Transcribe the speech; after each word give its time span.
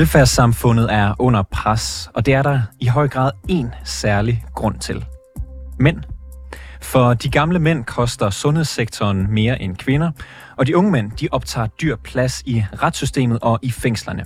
Velfærdssamfundet 0.00 0.92
er 0.92 1.14
under 1.18 1.42
pres, 1.42 2.10
og 2.14 2.26
det 2.26 2.34
er 2.34 2.42
der 2.42 2.60
i 2.80 2.86
høj 2.86 3.08
grad 3.08 3.30
en 3.48 3.74
særlig 3.84 4.44
grund 4.54 4.78
til. 4.78 5.04
Mænd. 5.78 6.02
For 6.80 7.14
de 7.14 7.30
gamle 7.30 7.58
mænd 7.58 7.84
koster 7.84 8.30
sundhedssektoren 8.30 9.30
mere 9.30 9.62
end 9.62 9.76
kvinder, 9.76 10.10
og 10.56 10.66
de 10.66 10.76
unge 10.76 10.90
mænd 10.90 11.10
de 11.10 11.28
optager 11.32 11.66
dyr 11.66 11.96
plads 11.96 12.42
i 12.46 12.64
retssystemet 12.82 13.38
og 13.42 13.58
i 13.62 13.70
fængslerne. 13.70 14.24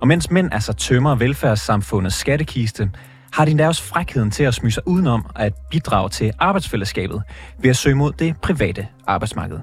Og 0.00 0.08
mens 0.08 0.30
mænd 0.30 0.52
altså 0.52 0.72
tømmer 0.72 1.14
velfærdssamfundets 1.14 2.16
skattekiste, 2.16 2.90
har 3.32 3.44
de 3.44 3.50
endda 3.50 3.66
også 3.66 3.82
frækheden 3.82 4.30
til 4.30 4.44
at 4.44 4.54
smyge 4.54 4.72
sig 4.72 4.88
udenom 4.88 5.26
at 5.36 5.52
bidrage 5.70 6.08
til 6.08 6.32
arbejdsfællesskabet 6.38 7.22
ved 7.58 7.70
at 7.70 7.76
søge 7.76 7.94
mod 7.94 8.12
det 8.12 8.36
private 8.36 8.86
arbejdsmarked. 9.06 9.58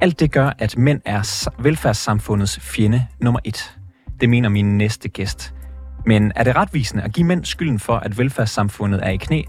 Alt 0.00 0.20
det 0.20 0.32
gør, 0.32 0.52
at 0.58 0.76
mænd 0.78 1.00
er 1.04 1.48
velfærdssamfundets 1.58 2.60
fjende 2.60 3.06
nummer 3.20 3.40
et. 3.44 3.74
Det 4.20 4.28
mener 4.28 4.48
min 4.48 4.78
næste 4.78 5.08
gæst. 5.08 5.54
Men 6.06 6.32
er 6.36 6.44
det 6.44 6.56
retvisende 6.56 7.02
at 7.02 7.12
give 7.12 7.26
mænd 7.26 7.44
skylden 7.44 7.78
for, 7.78 7.96
at 7.96 8.18
velfærdssamfundet 8.18 9.06
er 9.06 9.10
i 9.10 9.16
knæ? 9.16 9.42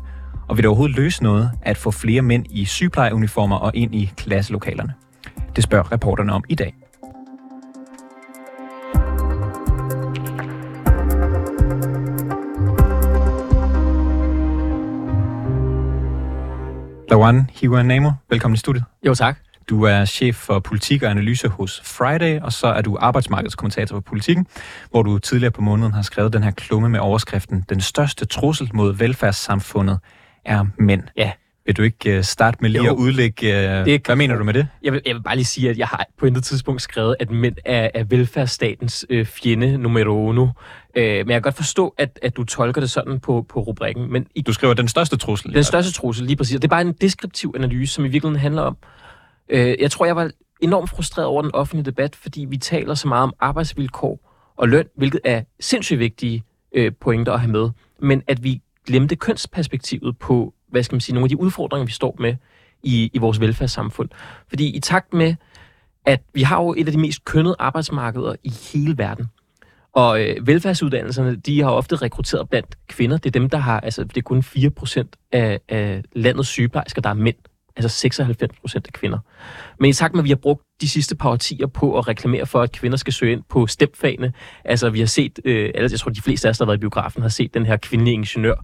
Og 0.47 0.57
vil 0.57 0.63
det 0.63 0.69
overhovedet 0.69 0.95
løse 0.95 1.23
noget 1.23 1.51
at 1.61 1.77
få 1.77 1.91
flere 1.91 2.21
mænd 2.21 2.45
i 2.49 2.65
sygeplejeuniformer 2.65 3.55
og 3.55 3.71
ind 3.75 3.95
i 3.95 4.11
klasselokalerne? 4.17 4.93
Det 5.55 5.63
spørger 5.63 5.91
reporterne 5.91 6.33
om 6.33 6.43
i 6.49 6.55
dag. 6.55 6.75
Lawan 17.09 17.49
Hiwanamo, 17.53 18.12
velkommen 18.29 18.55
i 18.55 18.57
studiet. 18.57 18.84
Jo, 19.05 19.13
tak. 19.13 19.45
Du 19.70 19.84
er 19.84 20.05
chef 20.05 20.35
for 20.35 20.60
politik 20.60 21.04
og 21.04 21.12
analyse 21.12 21.48
hos 21.48 21.82
Friday, 21.84 22.40
og 22.40 22.54
så 22.54 22.68
er 22.68 22.82
du 22.82 22.98
arbejdsmarkedskommentator 22.99 23.96
for 23.96 24.02
politikken, 24.02 24.48
hvor 24.91 25.04
du 25.04 25.20
tidligere 25.20 25.52
på 25.52 25.62
måneden 25.62 25.94
har 25.94 26.02
skrevet 26.02 26.34
den 26.34 26.44
her 26.44 26.52
klumme 26.52 26.90
med 26.90 26.99
overskriften 26.99 27.66
Den 27.70 27.82
største 27.82 28.26
trussel 28.26 28.70
mod 28.74 28.93
velfærdssamfundet 28.93 29.99
er 30.46 30.66
mænd. 30.77 31.04
Ja. 31.18 31.32
Vil 31.66 31.77
du 31.77 31.82
ikke 31.82 32.18
uh, 32.18 32.24
starte 32.24 32.58
med 32.62 32.70
lige 32.70 32.86
jo, 32.86 32.91
at 32.91 32.98
udlægge, 32.98 33.48
uh, 33.48 33.86
det 33.86 34.05
hvad 34.05 34.16
mener 34.16 34.36
du 34.36 34.43
med 34.43 34.54
det? 34.54 34.68
Jeg 34.84 34.93
vil, 34.93 35.02
jeg 35.05 35.16
vil 35.16 35.21
bare 35.21 35.36
lige 35.36 35.46
sige, 35.46 35.70
at 35.70 35.77
jeg 35.77 35.88
har 35.88 36.05
på 36.20 36.26
intet 36.26 36.43
tidspunkt 36.43 36.82
skrevet, 36.82 37.16
at 37.20 37.32
mænd 37.32 37.55
er, 37.66 37.90
er 37.93 38.04
velfærdsstatens 38.04 39.05
øh, 39.10 39.26
fjende 39.26 39.77
nummer 39.77 40.05
uno. 40.05 40.48
Øh, 40.96 41.04
men 41.04 41.18
jeg 41.18 41.26
kan 41.26 41.41
godt 41.41 41.55
forstå, 41.55 41.96
at, 41.98 42.20
at 42.21 42.38
du 42.38 42.43
tolker 42.43 42.82
det 42.82 42.91
sådan 42.91 43.20
på, 43.20 43.46
på 43.49 43.60
rubrikken. 43.60 44.12
Men 44.12 44.27
i, 44.36 44.41
du 44.41 44.54
skriver 44.54 44.74
den 44.74 44.88
største 44.88 45.18
trussel. 45.18 45.54
Den 45.54 45.63
største 45.63 45.91
trussel, 45.91 46.26
lige 46.26 46.36
præcis. 46.36 46.55
Det 46.55 46.63
er 46.63 46.68
bare 46.68 46.82
en 46.82 46.93
deskriptiv 47.02 47.54
analyse, 47.58 47.93
som 47.93 48.05
i 48.05 48.08
virkeligheden 48.08 48.41
handler 48.41 48.62
om, 48.62 48.77
Øh, 48.77 48.95
Øh, 49.49 49.76
jeg 49.79 49.91
tror, 49.91 50.05
jeg 50.05 50.15
var 50.15 50.32
enormt 50.62 50.90
frustreret 50.90 51.27
over 51.27 51.41
den 51.41 51.51
offentlige 51.55 51.85
debat, 51.85 52.15
fordi 52.15 52.46
vi 52.49 52.57
taler 52.57 52.93
så 52.93 53.07
meget 53.07 53.24
om 53.24 53.34
arbejdsvilkår 53.40 54.32
og 54.55 54.70
løn, 54.70 54.87
hvilket 54.96 55.21
er 55.24 55.43
sindssygt 55.60 55.99
vigtige 55.99 56.43
øh, 56.71 56.91
pointer 56.99 57.34
at 57.34 57.40
have 57.40 57.52
med. 57.52 57.70
Men 57.99 58.24
at 58.27 58.43
vi 58.43 58.62
glemte 58.87 59.15
kønsperspektivet 59.15 60.18
på, 60.18 60.54
hvad 60.68 60.84
skal 60.84 60.96
man 60.96 61.02
sige, 61.02 61.13
nogle 61.13 61.26
af 61.26 61.29
de 61.29 61.40
udfordringer, 61.40 61.85
vi 61.85 61.91
står 61.91 62.15
med 62.20 62.35
i, 62.84 63.12
i 63.13 63.18
vores 63.18 63.40
velfærdssamfund. 63.40 64.09
Fordi 64.50 64.75
i 64.75 64.79
takt 64.79 65.13
med, 65.13 65.35
at 66.06 66.22
vi 66.34 66.41
har 66.41 66.62
jo 66.62 66.74
et 66.78 66.88
af 66.88 66.91
de 66.91 67.00
mest 67.00 67.25
kønnede 67.25 67.56
arbejdsmarkeder 67.59 68.35
i 68.44 68.50
hele 68.74 68.97
verden, 68.97 69.25
og 69.94 70.24
øh, 70.24 70.47
velfærdsuddannelserne, 70.47 71.35
de 71.35 71.62
har 71.62 71.69
ofte 71.69 71.96
rekrutteret 71.96 72.50
blandt 72.50 72.88
kvinder. 72.88 73.18
Det 73.18 73.25
er 73.25 73.40
dem, 73.40 73.50
der 73.50 73.57
har, 73.57 73.80
altså 73.80 74.03
det 74.03 74.18
er 74.18 74.22
kun 74.22 74.40
4% 74.40 75.03
af, 75.31 75.59
af 75.69 76.03
landets 76.16 76.50
sygeplejersker, 76.50 77.02
der 77.02 77.09
er 77.09 77.14
mænd 77.14 77.36
altså 77.75 77.90
96 77.90 78.56
procent 78.62 78.88
af 78.88 78.94
kvinder. 78.94 79.19
Men 79.80 79.90
i 79.90 79.94
takt 79.94 80.13
med, 80.13 80.22
at 80.22 80.24
vi 80.24 80.30
har 80.30 80.36
brugt 80.36 80.63
de 80.81 80.90
sidste 80.90 81.16
par 81.16 81.30
årtier 81.30 81.68
på 81.68 81.97
at 81.97 82.08
reklamere 82.08 82.46
for, 82.46 82.62
at 82.62 82.72
kvinder 82.72 82.97
skal 82.97 83.13
søge 83.13 83.31
ind 83.31 83.44
på 83.50 83.68
stemfagene, 83.68 84.34
altså 84.66 84.90
vi 84.90 85.00
har 85.00 85.06
set, 85.06 85.40
øh, 85.46 85.72
jeg 85.75 86.00
tror 86.00 86.12
de 86.12 86.22
fleste 86.22 86.47
af 86.47 86.50
os, 86.50 86.58
der 86.58 86.66
har 86.66 86.69
været 86.69 86.78
i 86.78 86.80
biografen, 86.80 87.22
har 87.22 87.30
set 87.30 87.53
den 87.53 87.66
her 87.66 87.78
kvindelige 87.78 88.13
ingeniør, 88.13 88.56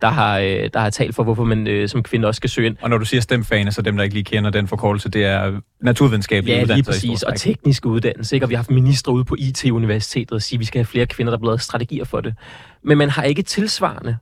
der 0.00 0.08
har, 0.08 0.38
øh, 0.38 0.70
der 0.72 0.78
har 0.80 0.90
talt 0.90 1.14
for, 1.14 1.22
hvorfor 1.22 1.44
man 1.44 1.66
øh, 1.66 1.88
som 1.88 2.02
kvinde 2.02 2.28
også 2.28 2.36
skal 2.36 2.50
søge 2.50 2.66
ind. 2.66 2.76
Og 2.80 2.90
når 2.90 2.98
du 2.98 3.04
siger 3.04 3.20
stemfagene, 3.20 3.72
så 3.72 3.82
dem, 3.82 3.96
der 3.96 4.04
ikke 4.04 4.14
lige 4.14 4.24
kender 4.24 4.50
den 4.50 4.68
forkortelse, 4.68 5.08
det 5.08 5.24
er 5.24 5.60
naturvidenskabelige 5.80 6.56
ja, 6.56 6.62
uddannelser. 6.62 6.92
Ja, 6.92 7.00
lige 7.00 7.12
præcis, 7.12 7.22
og 7.22 7.36
teknisk 7.36 7.86
uddannelse. 7.86 8.36
Ikke? 8.36 8.46
Og 8.46 8.50
vi 8.50 8.54
har 8.54 8.58
haft 8.58 8.70
ministre 8.70 9.12
ude 9.12 9.24
på 9.24 9.36
IT-universitetet 9.38 10.32
og 10.32 10.42
sige, 10.42 10.56
at 10.56 10.60
vi 10.60 10.64
skal 10.64 10.78
have 10.78 10.86
flere 10.86 11.06
kvinder, 11.06 11.30
der 11.30 11.38
bliver 11.38 11.56
strategier 11.56 12.04
for 12.04 12.20
det. 12.20 12.34
Men 12.84 12.98
man 12.98 13.10
har 13.10 13.22
ikke 13.22 13.42
tilsvarende 13.42 14.16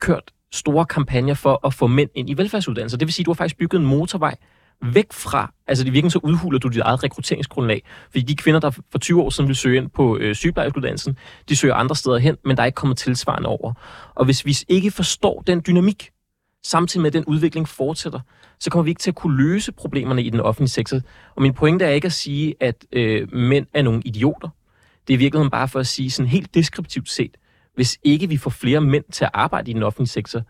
kørt 0.00 0.24
store 0.52 0.86
kampagner 0.86 1.34
for 1.34 1.66
at 1.66 1.74
få 1.74 1.86
mænd 1.86 2.10
ind 2.14 2.30
i 2.30 2.34
velfærdsuddannelser. 2.34 2.98
Det 2.98 3.06
vil 3.06 3.12
sige, 3.12 3.22
at 3.22 3.26
du 3.26 3.30
har 3.30 3.34
faktisk 3.34 3.58
bygget 3.58 3.80
en 3.80 3.86
motorvej 3.86 4.36
væk 4.82 5.12
fra, 5.12 5.52
altså 5.66 5.84
i 5.84 5.84
virkeligheden 5.84 6.10
så 6.10 6.20
udhuler 6.22 6.58
du 6.58 6.68
dit 6.68 6.80
eget 6.80 7.04
rekrutteringsgrundlag. 7.04 7.82
Fordi 8.10 8.20
de 8.20 8.36
kvinder, 8.36 8.60
der 8.60 8.70
for 8.70 8.98
20 8.98 9.22
år 9.22 9.30
siden 9.30 9.48
ville 9.48 9.56
søge 9.56 9.76
ind 9.76 9.90
på 9.90 10.18
øh, 10.18 10.34
sygeplejerskeuddannelsen, 10.34 11.18
de 11.48 11.56
søger 11.56 11.74
andre 11.74 11.96
steder 11.96 12.18
hen, 12.18 12.36
men 12.44 12.56
der 12.56 12.62
er 12.62 12.66
ikke 12.66 12.76
kommet 12.76 12.98
tilsvarende 12.98 13.48
over. 13.48 13.72
Og 14.14 14.24
hvis 14.24 14.46
vi 14.46 14.56
ikke 14.68 14.90
forstår 14.90 15.42
den 15.46 15.62
dynamik, 15.66 16.10
samtidig 16.64 17.02
med 17.02 17.06
at 17.06 17.12
den 17.12 17.24
udvikling 17.24 17.68
fortsætter, 17.68 18.20
så 18.58 18.70
kommer 18.70 18.82
vi 18.82 18.90
ikke 18.90 19.00
til 19.00 19.10
at 19.10 19.14
kunne 19.14 19.36
løse 19.36 19.72
problemerne 19.72 20.22
i 20.22 20.30
den 20.30 20.40
offentlige 20.40 20.68
sektor. 20.68 21.00
Og 21.36 21.42
min 21.42 21.54
pointe 21.54 21.84
er 21.84 21.90
ikke 21.90 22.06
at 22.06 22.12
sige, 22.12 22.54
at 22.60 22.84
øh, 22.92 23.32
mænd 23.32 23.66
er 23.74 23.82
nogle 23.82 24.02
idioter. 24.04 24.48
Det 25.06 25.14
er 25.14 25.16
i 25.16 25.20
virkeligheden 25.20 25.50
bare 25.50 25.68
for 25.68 25.80
at 25.80 25.86
sige 25.86 26.10
sådan 26.10 26.28
helt 26.28 26.54
deskriptivt 26.54 27.10
set, 27.10 27.36
hvis 27.74 27.98
ikke 28.04 28.28
vi 28.28 28.36
får 28.36 28.50
flere 28.50 28.80
mænd 28.80 29.04
til 29.12 29.24
at 29.24 29.30
arbejde 29.34 29.70
i 29.70 29.74
den 29.74 29.82
offentlige 29.82 30.08
sektor, 30.08 30.42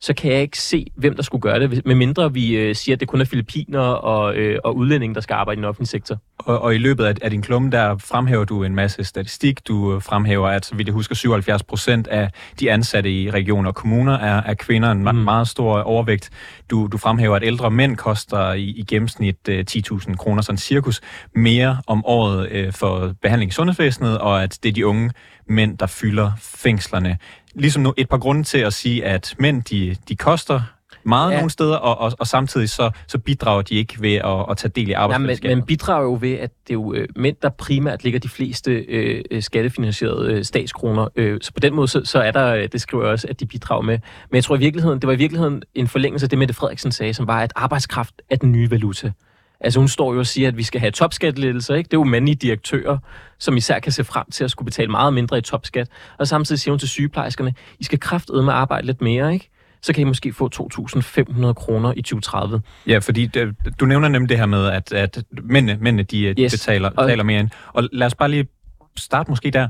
så 0.00 0.14
kan 0.14 0.32
jeg 0.32 0.40
ikke 0.40 0.58
se, 0.58 0.86
hvem 0.96 1.16
der 1.16 1.22
skulle 1.22 1.42
gøre 1.42 1.60
det, 1.60 1.86
medmindre 1.86 2.32
vi 2.32 2.56
øh, 2.56 2.74
siger, 2.74 2.96
at 2.96 3.00
det 3.00 3.08
kun 3.08 3.20
er 3.20 3.24
filipiner 3.24 3.80
og, 3.80 4.36
øh, 4.36 4.58
og 4.64 4.76
udlændinge, 4.76 5.14
der 5.14 5.20
skal 5.20 5.34
arbejde 5.34 5.58
i 5.58 5.60
den 5.60 5.64
offentlige 5.64 5.88
sektor. 5.88 6.16
Og, 6.38 6.62
og 6.62 6.74
i 6.74 6.78
løbet 6.78 7.04
af, 7.04 7.14
af 7.22 7.30
din 7.30 7.42
klumme, 7.42 7.70
der 7.70 7.96
fremhæver 7.96 8.44
du 8.44 8.64
en 8.64 8.74
masse 8.74 9.04
statistik. 9.04 9.68
Du 9.68 9.94
øh, 9.94 10.02
fremhæver, 10.02 10.48
at 10.48 10.66
så 10.66 10.74
vidt 10.74 10.88
jeg 10.88 10.92
husker, 10.92 11.14
77 11.14 11.62
procent 11.62 12.06
af 12.06 12.30
de 12.60 12.72
ansatte 12.72 13.12
i 13.12 13.30
regioner 13.30 13.68
og 13.68 13.74
kommuner 13.74 14.12
er, 14.12 14.42
er 14.42 14.54
kvinder, 14.54 14.90
en 14.90 14.98
mm. 14.98 15.14
meget 15.14 15.48
stor 15.48 15.80
overvægt. 15.80 16.30
Du, 16.70 16.88
du 16.92 16.98
fremhæver, 16.98 17.36
at 17.36 17.44
ældre 17.44 17.70
mænd 17.70 17.96
koster 17.96 18.52
i, 18.52 18.64
i 18.64 18.84
gennemsnit 18.88 19.48
øh, 19.48 19.64
10.000 19.70 20.14
kroner, 20.14 20.42
sådan 20.42 20.58
cirkus, 20.58 21.00
mere 21.34 21.78
om 21.86 22.04
året 22.06 22.48
øh, 22.50 22.72
for 22.72 23.14
behandling 23.22 23.50
i 23.50 23.54
sundhedsvæsenet, 23.54 24.18
og 24.18 24.42
at 24.42 24.58
det 24.62 24.68
er 24.68 24.72
de 24.72 24.86
unge 24.86 25.10
mænd, 25.48 25.78
der 25.78 25.86
fylder 25.86 26.32
fængslerne. 26.40 27.18
Ligesom 27.54 27.82
nu 27.82 27.94
et 27.96 28.08
par 28.08 28.18
grunde 28.18 28.42
til 28.42 28.58
at 28.58 28.72
sige, 28.72 29.04
at 29.04 29.34
mænd, 29.38 29.62
de, 29.62 29.96
de 30.08 30.16
koster 30.16 30.60
meget 31.04 31.32
ja. 31.32 31.36
nogle 31.36 31.50
steder, 31.50 31.76
og, 31.76 31.98
og, 31.98 32.12
og 32.18 32.26
samtidig 32.26 32.70
så, 32.70 32.90
så 33.06 33.18
bidrager 33.18 33.62
de 33.62 33.74
ikke 33.74 33.94
ved 34.00 34.14
at, 34.14 34.46
at 34.50 34.56
tage 34.56 34.72
del 34.76 34.88
i 34.88 34.92
arbejdsfællesskabet. 34.92 35.48
Ja, 35.48 35.54
men, 35.54 35.58
men 35.58 35.66
bidrager 35.66 36.02
jo 36.02 36.18
ved, 36.20 36.32
at 36.32 36.50
det 36.66 36.70
er 36.70 36.74
jo 36.74 36.94
øh, 36.94 37.08
mænd, 37.16 37.36
der 37.42 37.48
primært 37.48 38.04
ligger 38.04 38.20
de 38.20 38.28
fleste 38.28 38.70
øh, 38.72 39.24
øh, 39.30 39.42
skattefinansierede 39.42 40.32
øh, 40.32 40.44
statskroner. 40.44 41.08
Øh, 41.16 41.38
så 41.42 41.52
på 41.52 41.60
den 41.60 41.74
måde, 41.74 41.88
så, 41.88 42.00
så 42.04 42.18
er 42.18 42.30
der, 42.30 42.54
øh, 42.54 42.68
det 42.72 42.80
skriver 42.80 43.04
jeg 43.04 43.12
også, 43.12 43.26
at 43.30 43.40
de 43.40 43.46
bidrager 43.46 43.82
med. 43.82 43.98
Men 44.30 44.36
jeg 44.36 44.44
tror 44.44 44.56
i 44.56 44.58
virkeligheden, 44.58 45.00
det 45.00 45.06
var 45.06 45.12
i 45.12 45.16
virkeligheden 45.16 45.62
en 45.74 45.88
forlængelse 45.88 46.24
af 46.26 46.30
det, 46.30 46.38
Mette 46.38 46.54
Frederiksen 46.54 46.92
sagde, 46.92 47.14
som 47.14 47.26
var, 47.26 47.40
at 47.40 47.52
arbejdskraft 47.56 48.14
er 48.30 48.36
den 48.36 48.52
nye 48.52 48.70
valuta. 48.70 49.12
Altså 49.60 49.80
hun 49.80 49.88
står 49.88 50.12
jo 50.12 50.18
og 50.18 50.26
siger, 50.26 50.48
at 50.48 50.56
vi 50.56 50.62
skal 50.62 50.80
have 50.80 50.90
topskattelettelser, 50.90 51.74
ikke? 51.74 51.88
Det 51.88 51.94
er 51.94 51.98
jo 52.00 52.04
mandlige 52.04 52.34
direktører, 52.34 52.98
som 53.38 53.56
især 53.56 53.78
kan 53.78 53.92
se 53.92 54.04
frem 54.04 54.30
til 54.30 54.44
at 54.44 54.50
skulle 54.50 54.66
betale 54.66 54.90
meget 54.90 55.12
mindre 55.14 55.38
i 55.38 55.40
topskat. 55.40 55.88
Og 56.18 56.28
samtidig 56.28 56.58
siger 56.60 56.72
hun 56.72 56.78
til 56.78 56.88
sygeplejerskerne, 56.88 57.54
I 57.78 57.84
skal 57.84 57.98
med 58.44 58.52
at 58.52 58.58
arbejde 58.58 58.86
lidt 58.86 59.00
mere, 59.00 59.32
ikke? 59.32 59.50
så 59.82 59.92
kan 59.92 60.00
I 60.00 60.04
måske 60.04 60.32
få 60.32 60.50
2.500 60.54 61.52
kroner 61.52 61.92
i 61.96 62.02
2030. 62.02 62.62
Ja, 62.86 62.98
fordi 62.98 63.26
det, 63.26 63.54
du 63.80 63.86
nævner 63.86 64.08
nemlig 64.08 64.28
det 64.28 64.38
her 64.38 64.46
med, 64.46 64.66
at, 64.66 64.92
at 64.92 65.24
mændene, 65.42 65.78
mændene 65.80 66.02
de, 66.02 66.34
yes. 66.38 66.52
betaler, 66.52 66.90
betaler 66.90 67.24
mere 67.24 67.40
ind. 67.40 67.50
Og 67.72 67.88
lad 67.92 68.06
os 68.06 68.14
bare 68.14 68.30
lige 68.30 68.46
starte 68.96 69.30
måske 69.30 69.50
der. 69.50 69.68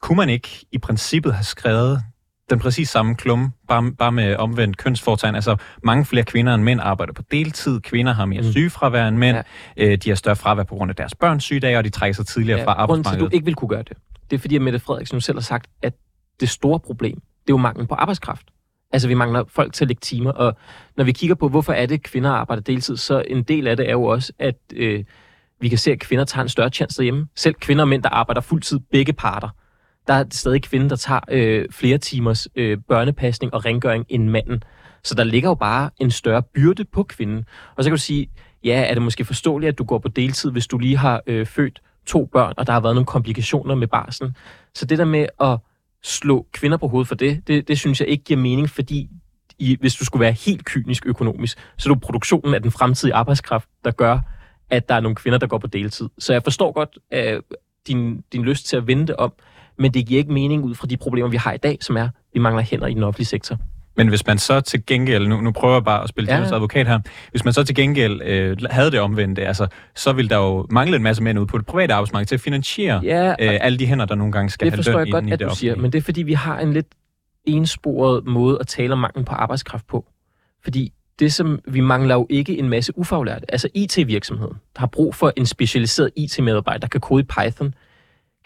Kunne 0.00 0.16
man 0.16 0.28
ikke 0.28 0.66
i 0.72 0.78
princippet 0.78 1.34
have 1.34 1.44
skrevet 1.44 2.02
den 2.50 2.58
præcis 2.58 2.88
samme 2.88 3.14
klum, 3.14 3.52
bare, 3.68 3.92
bare 3.92 4.12
med 4.12 4.36
omvendt 4.36 4.76
kønsfortegn. 4.76 5.34
Altså, 5.34 5.56
mange 5.82 6.04
flere 6.04 6.24
kvinder 6.24 6.54
end 6.54 6.62
mænd 6.62 6.80
arbejder 6.80 7.12
på 7.12 7.22
deltid. 7.30 7.80
Kvinder 7.80 8.12
har 8.12 8.24
mere 8.24 8.42
mm. 8.42 8.52
sygefravær 8.52 9.08
end 9.08 9.16
mænd. 9.16 9.36
Ja. 9.76 9.92
Øh, 9.92 9.98
de 9.98 10.10
har 10.10 10.16
større 10.16 10.36
fravær 10.36 10.62
på 10.62 10.74
grund 10.74 10.90
af 10.90 10.96
deres 10.96 11.14
børns 11.14 11.44
sygedage, 11.44 11.78
og 11.78 11.84
de 11.84 11.90
trækker 11.90 12.14
sig 12.14 12.26
tidligere 12.26 12.58
ja, 12.58 12.64
fra 12.64 12.72
arbejdsmarkedet. 12.72 13.04
Grunden 13.04 13.20
til, 13.20 13.24
at 13.26 13.30
du 13.30 13.34
ikke 13.34 13.44
vil 13.44 13.54
kunne 13.54 13.68
gøre 13.68 13.82
det, 13.82 13.96
det 14.30 14.36
er 14.36 14.40
fordi, 14.40 14.56
at 14.56 14.62
Mette 14.62 14.78
Frederiksen 14.78 15.20
selv 15.20 15.36
har 15.36 15.42
sagt, 15.42 15.66
at 15.82 15.94
det 16.40 16.48
store 16.48 16.80
problem, 16.80 17.14
det 17.14 17.20
er 17.20 17.52
jo 17.52 17.56
manglen 17.56 17.86
på 17.86 17.94
arbejdskraft. 17.94 18.46
Altså, 18.92 19.08
vi 19.08 19.14
mangler 19.14 19.44
folk 19.48 19.72
til 19.72 19.84
at 19.84 19.88
lægge 19.88 20.00
timer, 20.00 20.30
og 20.30 20.56
når 20.96 21.04
vi 21.04 21.12
kigger 21.12 21.34
på, 21.34 21.48
hvorfor 21.48 21.72
er 21.72 21.86
det, 21.86 22.02
kvinder 22.02 22.30
arbejder 22.30 22.62
deltid, 22.62 22.96
så 22.96 23.24
en 23.28 23.42
del 23.42 23.66
af 23.66 23.76
det 23.76 23.88
er 23.88 23.92
jo 23.92 24.04
også, 24.04 24.32
at 24.38 24.56
øh, 24.74 25.04
vi 25.60 25.68
kan 25.68 25.78
se, 25.78 25.92
at 25.92 26.00
kvinder 26.00 26.24
tager 26.24 26.42
en 26.42 26.48
større 26.48 26.70
chance 26.70 26.96
derhjemme. 26.96 27.26
Selv 27.36 27.54
kvinder 27.54 27.84
og 27.84 27.88
mænd, 27.88 28.02
der 28.02 28.08
arbejder 28.08 28.40
fuldtid, 28.40 28.78
begge 28.78 29.12
parter 29.12 29.48
der 30.06 30.14
er 30.14 30.24
stadig 30.30 30.62
kvinden, 30.62 30.90
der 30.90 30.96
tager 30.96 31.20
øh, 31.28 31.66
flere 31.70 31.98
timers 31.98 32.48
øh, 32.54 32.78
børnepasning 32.88 33.54
og 33.54 33.64
rengøring 33.64 34.06
end 34.08 34.28
manden. 34.28 34.62
Så 35.02 35.14
der 35.14 35.24
ligger 35.24 35.48
jo 35.48 35.54
bare 35.54 35.90
en 35.98 36.10
større 36.10 36.42
byrde 36.42 36.84
på 36.84 37.02
kvinden. 37.02 37.44
Og 37.76 37.84
så 37.84 37.90
kan 37.90 37.96
du 37.96 38.02
sige, 38.02 38.30
ja, 38.64 38.82
er 38.82 38.94
det 38.94 39.02
måske 39.02 39.24
forståeligt, 39.24 39.68
at 39.68 39.78
du 39.78 39.84
går 39.84 39.98
på 39.98 40.08
deltid, 40.08 40.50
hvis 40.50 40.66
du 40.66 40.78
lige 40.78 40.96
har 40.96 41.22
øh, 41.26 41.46
født 41.46 41.82
to 42.06 42.24
børn, 42.24 42.54
og 42.56 42.66
der 42.66 42.72
har 42.72 42.80
været 42.80 42.94
nogle 42.94 43.06
komplikationer 43.06 43.74
med 43.74 43.86
barsen. 43.86 44.36
Så 44.74 44.86
det 44.86 44.98
der 44.98 45.04
med 45.04 45.26
at 45.40 45.58
slå 46.02 46.46
kvinder 46.52 46.76
på 46.76 46.88
hovedet 46.88 47.08
for 47.08 47.14
det, 47.14 47.48
det, 47.48 47.68
det 47.68 47.78
synes 47.78 48.00
jeg 48.00 48.08
ikke 48.08 48.24
giver 48.24 48.40
mening, 48.40 48.70
fordi 48.70 49.08
i, 49.58 49.76
hvis 49.80 49.94
du 49.94 50.04
skulle 50.04 50.20
være 50.20 50.32
helt 50.32 50.64
kynisk 50.64 51.06
økonomisk, 51.06 51.58
så 51.78 51.90
er 51.90 51.94
det 51.94 52.02
produktionen 52.02 52.54
af 52.54 52.62
den 52.62 52.70
fremtidige 52.70 53.14
arbejdskraft, 53.14 53.68
der 53.84 53.90
gør, 53.90 54.18
at 54.70 54.88
der 54.88 54.94
er 54.94 55.00
nogle 55.00 55.16
kvinder, 55.16 55.38
der 55.38 55.46
går 55.46 55.58
på 55.58 55.66
deltid. 55.66 56.08
Så 56.18 56.32
jeg 56.32 56.42
forstår 56.42 56.72
godt 56.72 56.98
øh, 57.12 57.42
din, 57.86 58.24
din 58.32 58.44
lyst 58.44 58.66
til 58.66 58.76
at 58.76 58.86
vente 58.86 59.18
om, 59.18 59.32
men 59.78 59.94
det 59.94 60.06
giver 60.06 60.18
ikke 60.18 60.32
mening 60.32 60.64
ud 60.64 60.74
fra 60.74 60.86
de 60.86 60.96
problemer, 60.96 61.28
vi 61.28 61.36
har 61.36 61.52
i 61.52 61.56
dag, 61.56 61.78
som 61.80 61.96
er, 61.96 62.08
vi 62.34 62.40
mangler 62.40 62.62
hænder 62.62 62.86
i 62.86 62.94
den 62.94 63.02
offentlige 63.02 63.26
sektor. 63.26 63.58
Men 63.96 64.08
hvis 64.08 64.26
man 64.26 64.38
så 64.38 64.60
til 64.60 64.86
gengæld, 64.86 65.28
nu, 65.28 65.40
nu 65.40 65.52
prøver 65.52 65.74
jeg 65.74 65.84
bare 65.84 66.02
at 66.02 66.08
spille 66.08 66.34
ja. 66.34 66.54
advokat 66.54 66.86
her, 66.86 66.98
hvis 67.30 67.44
man 67.44 67.54
så 67.54 67.64
til 67.64 67.74
gengæld 67.74 68.22
øh, 68.22 68.56
havde 68.70 68.90
det 68.90 69.00
omvendte, 69.00 69.46
altså, 69.46 69.66
så 69.94 70.12
ville 70.12 70.28
der 70.28 70.36
jo 70.36 70.66
mangle 70.70 70.96
en 70.96 71.02
masse 71.02 71.22
mænd 71.22 71.38
ud 71.38 71.46
på 71.46 71.58
det 71.58 71.66
private 71.66 71.94
arbejdsmarked 71.94 72.26
til 72.26 72.34
at 72.34 72.40
finansiere 72.40 73.00
ja, 73.04 73.30
øh, 73.30 73.34
alle 73.40 73.78
de 73.78 73.86
hænder, 73.86 74.04
der 74.04 74.14
nogle 74.14 74.32
gange 74.32 74.50
skal 74.50 74.64
have 74.64 74.70
løn 74.70 74.78
Det 74.78 74.84
forstår 74.84 74.98
jeg 74.98 75.10
godt, 75.10 75.32
at 75.32 75.50
du 75.50 75.56
siger, 75.56 75.76
men 75.76 75.92
det 75.92 75.98
er 75.98 76.02
fordi, 76.02 76.22
vi 76.22 76.32
har 76.32 76.58
en 76.58 76.72
lidt 76.72 76.86
ensporet 77.44 78.26
måde 78.26 78.58
at 78.60 78.66
tale 78.66 78.92
om 78.92 78.98
mangel 78.98 79.24
på 79.24 79.32
arbejdskraft 79.32 79.86
på. 79.86 80.06
Fordi 80.64 80.92
det, 81.18 81.32
som 81.32 81.60
vi 81.68 81.80
mangler 81.80 82.14
jo 82.14 82.26
ikke 82.30 82.58
en 82.58 82.68
masse 82.68 82.98
ufaglærte. 82.98 83.52
Altså 83.52 83.68
IT-virksomheden, 83.74 84.54
der 84.74 84.80
har 84.80 84.86
brug 84.86 85.14
for 85.14 85.32
en 85.36 85.46
specialiseret 85.46 86.10
IT-medarbejder, 86.16 86.78
der 86.78 86.88
kan 86.88 87.00
kode 87.00 87.22
i 87.22 87.24
Python, 87.24 87.74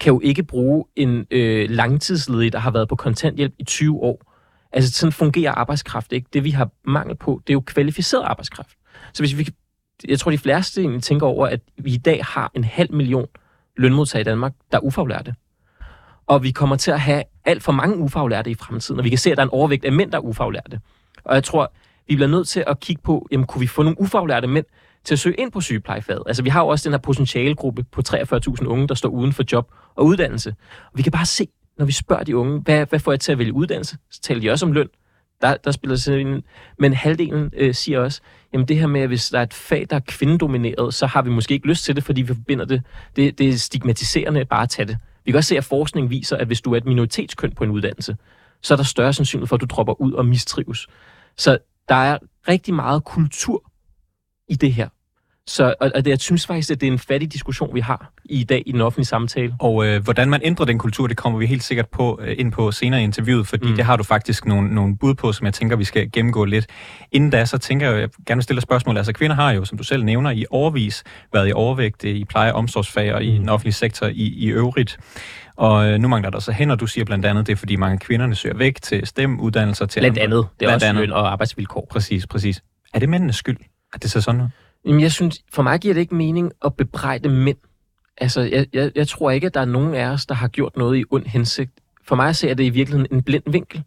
kan 0.00 0.12
jo 0.12 0.20
ikke 0.24 0.42
bruge 0.42 0.84
en 0.96 1.26
øh, 1.30 1.70
langtidsledig, 1.70 2.52
der 2.52 2.58
har 2.58 2.70
været 2.70 2.88
på 2.88 2.96
kontanthjælp 2.96 3.54
i 3.58 3.64
20 3.64 4.00
år. 4.02 4.34
Altså 4.72 4.92
sådan 4.92 5.12
fungerer 5.12 5.52
arbejdskraft 5.52 6.12
ikke. 6.12 6.28
Det 6.32 6.44
vi 6.44 6.50
har 6.50 6.70
mangel 6.84 7.16
på, 7.16 7.42
det 7.46 7.52
er 7.52 7.54
jo 7.54 7.62
kvalificeret 7.66 8.22
arbejdskraft. 8.22 8.76
Så 9.12 9.22
hvis 9.22 9.38
vi, 9.38 9.48
jeg 10.08 10.18
tror 10.18 10.30
de 10.30 10.38
fleste 10.38 10.80
egentlig 10.80 11.02
tænker 11.02 11.26
over, 11.26 11.46
at 11.46 11.60
vi 11.78 11.94
i 11.94 11.96
dag 11.96 12.24
har 12.24 12.50
en 12.54 12.64
halv 12.64 12.94
million 12.94 13.26
lønmodtagere 13.76 14.20
i 14.20 14.24
Danmark, 14.24 14.52
der 14.72 14.78
er 14.78 14.82
ufaglærte. 14.82 15.34
Og 16.26 16.42
vi 16.42 16.50
kommer 16.50 16.76
til 16.76 16.90
at 16.90 17.00
have 17.00 17.22
alt 17.44 17.62
for 17.62 17.72
mange 17.72 17.96
ufaglærte 17.96 18.50
i 18.50 18.54
fremtiden, 18.54 18.98
og 18.98 19.04
vi 19.04 19.08
kan 19.08 19.18
se, 19.18 19.30
at 19.30 19.36
der 19.36 19.42
er 19.42 19.46
en 19.46 19.52
overvægt 19.52 19.84
af 19.84 19.92
mænd, 19.92 20.12
der 20.12 20.18
er 20.18 20.22
ufaglærte. 20.22 20.80
Og 21.24 21.34
jeg 21.34 21.44
tror, 21.44 21.72
vi 22.08 22.14
bliver 22.14 22.28
nødt 22.28 22.48
til 22.48 22.64
at 22.66 22.80
kigge 22.80 23.02
på, 23.02 23.28
jamen, 23.32 23.46
kunne 23.46 23.60
vi 23.60 23.66
få 23.66 23.82
nogle 23.82 24.00
ufaglærte 24.00 24.46
mænd 24.46 24.66
til 25.08 25.14
at 25.14 25.18
søge 25.18 25.34
ind 25.34 25.52
på 25.52 25.60
sygeplejefaget? 25.60 26.22
Altså, 26.26 26.42
vi 26.42 26.48
har 26.48 26.60
jo 26.60 26.68
også 26.68 26.88
den 26.88 26.92
her 26.92 26.98
potentialegruppe 26.98 27.82
på 27.82 28.02
43.000 28.08 28.66
unge, 28.66 28.88
der 28.88 28.94
står 28.94 29.08
uden 29.08 29.32
for 29.32 29.44
job 29.52 29.70
og 29.94 30.06
uddannelse. 30.06 30.54
Og 30.92 30.98
vi 30.98 31.02
kan 31.02 31.12
bare 31.12 31.26
se, 31.26 31.48
når 31.78 31.84
vi 31.84 31.92
spørger 31.92 32.24
de 32.24 32.36
unge, 32.36 32.60
hvad, 32.60 32.86
hvad 32.86 32.98
får 32.98 33.12
jeg 33.12 33.20
til 33.20 33.32
at 33.32 33.38
vælge 33.38 33.52
uddannelse? 33.52 33.96
Så 34.10 34.20
taler 34.20 34.40
de 34.40 34.50
også 34.50 34.66
om 34.66 34.72
løn. 34.72 34.88
Der, 35.40 35.56
der 35.56 35.70
spiller 35.70 35.96
sig 35.96 36.20
ind. 36.20 36.42
Men 36.78 36.92
halvdelen 36.92 37.50
øh, 37.56 37.74
siger 37.74 38.00
også, 38.00 38.20
jamen 38.52 38.68
det 38.68 38.78
her 38.78 38.86
med, 38.86 39.00
at 39.00 39.08
hvis 39.08 39.28
der 39.28 39.38
er 39.38 39.42
et 39.42 39.54
fag, 39.54 39.86
der 39.90 39.96
er 39.96 40.00
kvindedomineret, 40.00 40.94
så 40.94 41.06
har 41.06 41.22
vi 41.22 41.30
måske 41.30 41.54
ikke 41.54 41.66
lyst 41.66 41.84
til 41.84 41.96
det, 41.96 42.04
fordi 42.04 42.22
vi 42.22 42.34
forbinder 42.34 42.64
det. 42.64 42.82
Det, 43.16 43.38
det 43.38 43.48
er 43.48 43.56
stigmatiserende 43.56 44.44
bare 44.44 44.62
at 44.62 44.68
tage 44.68 44.86
det. 44.86 44.96
Vi 45.24 45.30
kan 45.32 45.36
også 45.36 45.48
se, 45.48 45.56
at 45.56 45.64
forskning 45.64 46.10
viser, 46.10 46.36
at 46.36 46.46
hvis 46.46 46.60
du 46.60 46.72
er 46.72 46.76
et 46.76 46.84
minoritetskøn 46.84 47.52
på 47.52 47.64
en 47.64 47.70
uddannelse, 47.70 48.16
så 48.62 48.74
er 48.74 48.76
der 48.76 48.84
større 48.84 49.12
sandsynlighed 49.12 49.46
for, 49.46 49.56
at 49.56 49.60
du 49.60 49.66
dropper 49.66 50.00
ud 50.00 50.12
og 50.12 50.26
mistrives. 50.26 50.86
Så 51.36 51.58
der 51.88 51.94
er 51.94 52.18
rigtig 52.48 52.74
meget 52.74 53.04
kultur 53.04 53.72
i 54.48 54.54
det 54.54 54.72
her. 54.72 54.88
Så, 55.48 55.74
og, 55.80 55.90
og 55.94 56.04
det, 56.04 56.10
jeg 56.10 56.20
synes 56.20 56.46
faktisk, 56.46 56.70
at 56.70 56.80
det 56.80 56.86
er 56.86 56.92
en 56.92 56.98
fattig 56.98 57.32
diskussion, 57.32 57.74
vi 57.74 57.80
har 57.80 58.12
i 58.24 58.44
dag 58.44 58.62
i 58.66 58.72
den 58.72 58.80
offentlige 58.80 59.06
samtale. 59.06 59.54
Og 59.60 59.86
øh, 59.86 60.04
hvordan 60.04 60.30
man 60.30 60.40
ændrer 60.44 60.66
den 60.66 60.78
kultur, 60.78 61.06
det 61.06 61.16
kommer 61.16 61.38
vi 61.38 61.46
helt 61.46 61.62
sikkert 61.62 61.88
på 61.88 62.20
øh, 62.22 62.34
ind 62.38 62.52
på 62.52 62.72
senere 62.72 63.00
i 63.00 63.04
interviewet, 63.04 63.46
fordi 63.46 63.68
mm. 63.68 63.76
det 63.76 63.84
har 63.84 63.96
du 63.96 64.04
faktisk 64.04 64.46
nogle, 64.46 64.74
nogle 64.74 64.96
bud 64.96 65.14
på, 65.14 65.32
som 65.32 65.44
jeg 65.44 65.54
tænker, 65.54 65.76
vi 65.76 65.84
skal 65.84 66.12
gennemgå 66.12 66.44
lidt. 66.44 66.66
Inden 67.12 67.30
da, 67.30 67.44
så 67.44 67.58
tænker 67.58 67.86
jeg, 67.86 67.94
at 67.94 68.00
jeg 68.00 68.08
gerne 68.26 68.38
vil 68.38 68.42
stille 68.42 68.60
spørgsmål. 68.60 68.96
Altså 68.96 69.12
kvinder 69.12 69.36
har 69.36 69.52
jo, 69.52 69.64
som 69.64 69.78
du 69.78 69.84
selv 69.84 70.04
nævner, 70.04 70.30
i 70.30 70.44
overvis 70.50 71.04
været 71.32 71.48
i 71.48 71.52
overvægt 71.52 72.04
i 72.04 72.24
pleje- 72.24 72.52
og 72.52 72.58
omsorgsfag 72.58 73.14
og 73.14 73.24
i 73.24 73.32
mm. 73.32 73.38
den 73.38 73.48
offentlige 73.48 73.74
sektor 73.74 74.06
i, 74.06 74.12
i 74.12 74.46
øvrigt. 74.46 74.98
Og 75.56 75.90
øh, 75.90 75.98
nu 75.98 76.08
mangler 76.08 76.30
der 76.30 76.38
så 76.38 76.52
hen, 76.52 76.70
og 76.70 76.80
du 76.80 76.86
siger 76.86 77.04
blandt 77.04 77.26
andet, 77.26 77.46
det 77.46 77.52
er 77.52 77.56
fordi 77.56 77.76
mange 77.76 77.98
kvinderne 77.98 78.34
søger 78.34 78.56
væk 78.56 78.82
til 78.82 79.06
STEM-uddannelser. 79.06 79.86
Til 79.86 80.00
blandt 80.00 80.18
andet. 80.18 80.46
Det 80.60 80.66
er 80.66 80.68
blandt 80.68 80.84
også 80.84 80.92
løn 80.92 81.12
og 81.12 81.32
arbejdsvilkår. 81.32 81.86
Præcis, 81.90 82.26
præcis. 82.26 82.62
Er 82.94 82.98
det 82.98 83.08
mændenes 83.08 83.36
skyld, 83.36 83.56
at 83.94 84.02
det 84.02 84.10
ser 84.10 84.20
sådan 84.20 84.40
ud? 84.40 84.48
Jamen, 84.88 85.00
jeg 85.00 85.12
synes, 85.12 85.42
for 85.52 85.62
mig 85.62 85.80
giver 85.80 85.94
det 85.94 86.00
ikke 86.00 86.14
mening 86.14 86.52
at 86.64 86.76
bebrejde 86.76 87.28
mænd. 87.28 87.56
Altså, 88.16 88.40
jeg, 88.40 88.66
jeg, 88.72 88.92
jeg 88.94 89.08
tror 89.08 89.30
ikke, 89.30 89.46
at 89.46 89.54
der 89.54 89.60
er 89.60 89.64
nogen 89.64 89.94
af 89.94 90.06
os, 90.06 90.26
der 90.26 90.34
har 90.34 90.48
gjort 90.48 90.76
noget 90.76 90.98
i 90.98 91.04
ond 91.10 91.26
hensigt. 91.26 91.70
For 92.04 92.16
mig 92.16 92.36
ser 92.36 92.54
det 92.54 92.64
i 92.64 92.68
virkeligheden 92.68 93.14
en 93.16 93.22
blind 93.22 93.42
vinkel. 93.46 93.82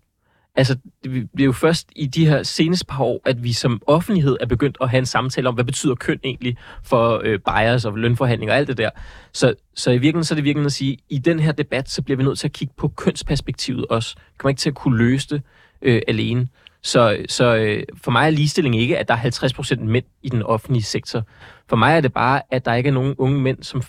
Altså, 0.55 0.77
det 1.03 1.29
er 1.39 1.43
jo 1.43 1.51
først 1.51 1.89
i 1.95 2.07
de 2.07 2.27
her 2.27 2.43
seneste 2.43 2.85
par 2.85 3.03
år, 3.03 3.21
at 3.25 3.43
vi 3.43 3.53
som 3.53 3.81
offentlighed 3.87 4.37
er 4.41 4.45
begyndt 4.45 4.77
at 4.81 4.89
have 4.89 4.99
en 4.99 5.05
samtale 5.05 5.47
om, 5.49 5.53
hvad 5.53 5.63
betyder 5.63 5.95
køn 5.95 6.19
egentlig 6.23 6.57
for 6.83 7.21
øh, 7.23 7.39
bias 7.39 7.85
og 7.85 7.97
lønforhandlinger 7.97 8.53
og 8.53 8.59
alt 8.59 8.67
det 8.67 8.77
der. 8.77 8.89
Så, 9.33 9.53
så 9.75 9.91
i 9.91 9.93
virkeligheden 9.93 10.23
så 10.23 10.33
er 10.33 10.35
det 10.35 10.43
virkelig 10.43 10.65
at 10.65 10.71
sige, 10.71 10.93
at 10.93 10.99
i 11.09 11.17
den 11.17 11.39
her 11.39 11.51
debat, 11.51 11.89
så 11.89 12.01
bliver 12.01 12.17
vi 12.17 12.23
nødt 12.23 12.39
til 12.39 12.47
at 12.47 12.53
kigge 12.53 12.73
på 12.77 12.87
kønsperspektivet 12.87 13.85
også. 13.85 14.15
Kommer 14.37 14.49
ikke 14.49 14.59
til 14.59 14.69
at 14.69 14.75
kunne 14.75 14.97
løse 14.97 15.29
det 15.29 15.41
øh, 15.81 16.01
alene. 16.07 16.47
Så, 16.83 17.25
så 17.29 17.55
øh, 17.55 17.83
for 18.03 18.11
mig 18.11 18.25
er 18.25 18.29
ligestilling 18.29 18.75
ikke, 18.75 18.97
at 18.97 19.07
der 19.07 19.13
er 19.13 19.77
50% 19.79 19.83
mænd 19.83 20.05
i 20.23 20.29
den 20.29 20.43
offentlige 20.43 20.83
sektor. 20.83 21.23
For 21.69 21.75
mig 21.75 21.97
er 21.97 22.01
det 22.01 22.13
bare, 22.13 22.41
at 22.49 22.65
der 22.65 22.73
ikke 22.73 22.87
er 22.87 22.93
nogen 22.93 23.15
unge 23.17 23.41
mænd, 23.41 23.63
som 23.63 23.83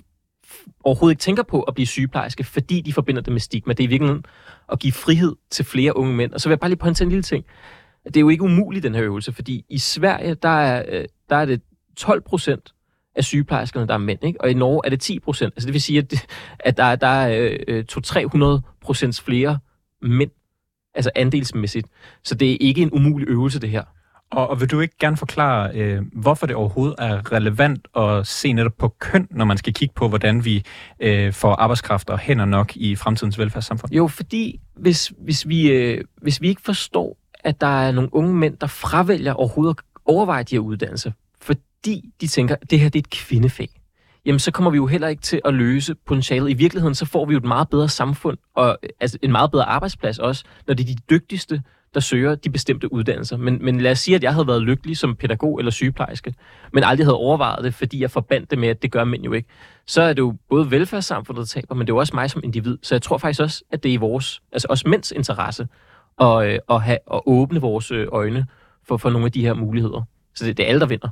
overhovedet 0.84 1.12
ikke 1.12 1.20
tænker 1.20 1.42
på 1.42 1.62
at 1.62 1.74
blive 1.74 1.86
sygeplejerske, 1.86 2.44
fordi 2.44 2.80
de 2.80 2.92
forbinder 2.92 3.22
det 3.22 3.32
med 3.32 3.40
stigma. 3.40 3.72
Det 3.72 3.80
er 3.80 3.84
i 3.84 3.90
virkeligheden 3.90 4.24
at 4.72 4.78
give 4.78 4.92
frihed 4.92 5.36
til 5.50 5.64
flere 5.64 5.96
unge 5.96 6.14
mænd. 6.14 6.32
Og 6.32 6.40
så 6.40 6.48
vil 6.48 6.52
jeg 6.52 6.60
bare 6.60 6.70
lige 6.70 6.78
pointere 6.78 7.04
en 7.04 7.10
lille 7.10 7.22
ting. 7.22 7.44
Det 8.04 8.16
er 8.16 8.20
jo 8.20 8.28
ikke 8.28 8.44
umuligt, 8.44 8.82
den 8.82 8.94
her 8.94 9.04
øvelse, 9.04 9.32
fordi 9.32 9.64
i 9.68 9.78
Sverige, 9.78 10.34
der 10.34 10.48
er, 10.48 10.84
øh, 10.88 11.04
der 11.30 11.36
er 11.36 11.44
det 11.44 11.60
12 11.96 12.20
procent 12.20 12.74
af 13.14 13.24
sygeplejerskerne, 13.24 13.86
der 13.86 13.94
er 13.94 13.98
mænd, 13.98 14.24
ikke? 14.24 14.40
og 14.40 14.50
i 14.50 14.54
Norge 14.54 14.80
er 14.84 14.90
det 14.90 15.00
10 15.00 15.18
procent. 15.18 15.52
Altså 15.56 15.66
det 15.66 15.72
vil 15.72 15.82
sige, 15.82 15.98
at, 15.98 16.10
det, 16.10 16.26
at 16.60 16.76
der, 16.76 16.96
der 16.96 17.06
er 17.06 17.50
øh, 17.50 17.58
øh 17.68 17.84
200-300 17.92 18.78
procents 18.80 19.20
flere 19.20 19.58
mænd, 20.02 20.30
altså 20.94 21.10
andelsmæssigt. 21.14 21.86
Så 22.24 22.34
det 22.34 22.52
er 22.52 22.56
ikke 22.60 22.82
en 22.82 22.92
umulig 22.92 23.28
øvelse, 23.28 23.60
det 23.60 23.70
her. 23.70 23.82
Og, 24.32 24.50
og 24.50 24.60
vil 24.60 24.70
du 24.70 24.80
ikke 24.80 24.94
gerne 25.00 25.16
forklare, 25.16 25.70
øh, 25.74 26.02
hvorfor 26.12 26.46
det 26.46 26.56
overhovedet 26.56 26.94
er 26.98 27.32
relevant 27.32 27.88
at 27.96 28.26
se 28.26 28.52
netop 28.52 28.72
på 28.78 28.88
køn, 28.88 29.28
når 29.30 29.44
man 29.44 29.56
skal 29.56 29.74
kigge 29.74 29.94
på, 29.94 30.08
hvordan 30.08 30.44
vi 30.44 30.64
øh, 31.00 31.32
får 31.32 31.54
arbejdskraft 31.54 32.10
og 32.10 32.18
hænder 32.18 32.44
nok 32.44 32.76
i 32.76 32.96
fremtidens 32.96 33.38
velfærdssamfund? 33.38 33.92
Jo, 33.92 34.08
fordi 34.08 34.60
hvis, 34.76 35.12
hvis, 35.18 35.48
vi, 35.48 35.70
øh, 35.70 36.04
hvis 36.22 36.40
vi 36.40 36.48
ikke 36.48 36.62
forstår, 36.62 37.16
at 37.44 37.60
der 37.60 37.82
er 37.82 37.92
nogle 37.92 38.14
unge 38.14 38.34
mænd, 38.34 38.56
der 38.56 38.66
fravælger 38.66 39.32
overhovedet 39.32 39.78
at 39.78 39.84
overveje 40.04 40.42
de 40.42 40.54
her 40.54 40.60
uddannelser, 40.60 41.10
fordi 41.40 42.10
de 42.20 42.26
tænker, 42.26 42.56
at 42.60 42.70
det 42.70 42.80
her 42.80 42.88
det 42.88 42.98
er 42.98 43.02
et 43.02 43.10
kvindefag, 43.10 43.68
jamen 44.26 44.38
så 44.38 44.50
kommer 44.50 44.70
vi 44.70 44.76
jo 44.76 44.86
heller 44.86 45.08
ikke 45.08 45.22
til 45.22 45.40
at 45.44 45.54
løse 45.54 45.94
potentialet. 46.06 46.50
I 46.50 46.54
virkeligheden 46.54 46.94
så 46.94 47.06
får 47.06 47.24
vi 47.24 47.32
jo 47.32 47.38
et 47.38 47.44
meget 47.44 47.68
bedre 47.68 47.88
samfund, 47.88 48.38
og 48.54 48.78
altså 49.00 49.18
en 49.22 49.32
meget 49.32 49.50
bedre 49.50 49.64
arbejdsplads 49.64 50.18
også, 50.18 50.44
når 50.66 50.74
det 50.74 50.90
er 50.90 50.94
de 50.94 51.00
dygtigste, 51.10 51.62
der 51.94 52.00
søger 52.00 52.34
de 52.34 52.50
bestemte 52.50 52.92
uddannelser. 52.92 53.36
Men, 53.36 53.64
men 53.64 53.80
lad 53.80 53.90
os 53.90 53.98
sige, 53.98 54.14
at 54.14 54.22
jeg 54.22 54.32
havde 54.32 54.46
været 54.46 54.62
lykkelig 54.62 54.96
som 54.96 55.16
pædagog 55.16 55.58
eller 55.58 55.70
sygeplejerske, 55.70 56.34
men 56.72 56.84
aldrig 56.84 57.06
havde 57.06 57.16
overvejet 57.16 57.64
det, 57.64 57.74
fordi 57.74 58.00
jeg 58.00 58.10
forbandt 58.10 58.50
det 58.50 58.58
med, 58.58 58.68
at 58.68 58.82
det 58.82 58.92
gør 58.92 59.04
mænd 59.04 59.24
jo 59.24 59.32
ikke. 59.32 59.48
Så 59.86 60.02
er 60.02 60.12
det 60.12 60.18
jo 60.18 60.34
både 60.48 60.70
velfærdssamfundet, 60.70 61.40
der 61.40 61.46
taber, 61.46 61.74
men 61.74 61.86
det 61.86 61.92
er 61.92 61.94
jo 61.94 61.98
også 61.98 62.16
mig 62.16 62.30
som 62.30 62.40
individ. 62.44 62.78
Så 62.82 62.94
jeg 62.94 63.02
tror 63.02 63.18
faktisk 63.18 63.40
også, 63.40 63.64
at 63.70 63.82
det 63.82 63.88
er 63.88 63.92
i 63.92 63.96
vores, 63.96 64.42
altså 64.52 64.68
også 64.70 64.88
mænds 64.88 65.10
interesse, 65.10 65.68
at, 66.20 66.46
øh, 66.46 66.58
at, 66.70 66.82
have, 66.82 66.98
at 67.12 67.20
åbne 67.26 67.60
vores 67.60 67.90
øh, 67.90 68.06
øjne 68.12 68.46
for, 68.88 68.96
for 68.96 69.10
nogle 69.10 69.26
af 69.26 69.32
de 69.32 69.42
her 69.42 69.54
muligheder. 69.54 70.02
Så 70.34 70.44
det, 70.44 70.56
det 70.56 70.64
er 70.64 70.68
alle, 70.68 70.80
der 70.80 70.86
vinder. 70.86 71.08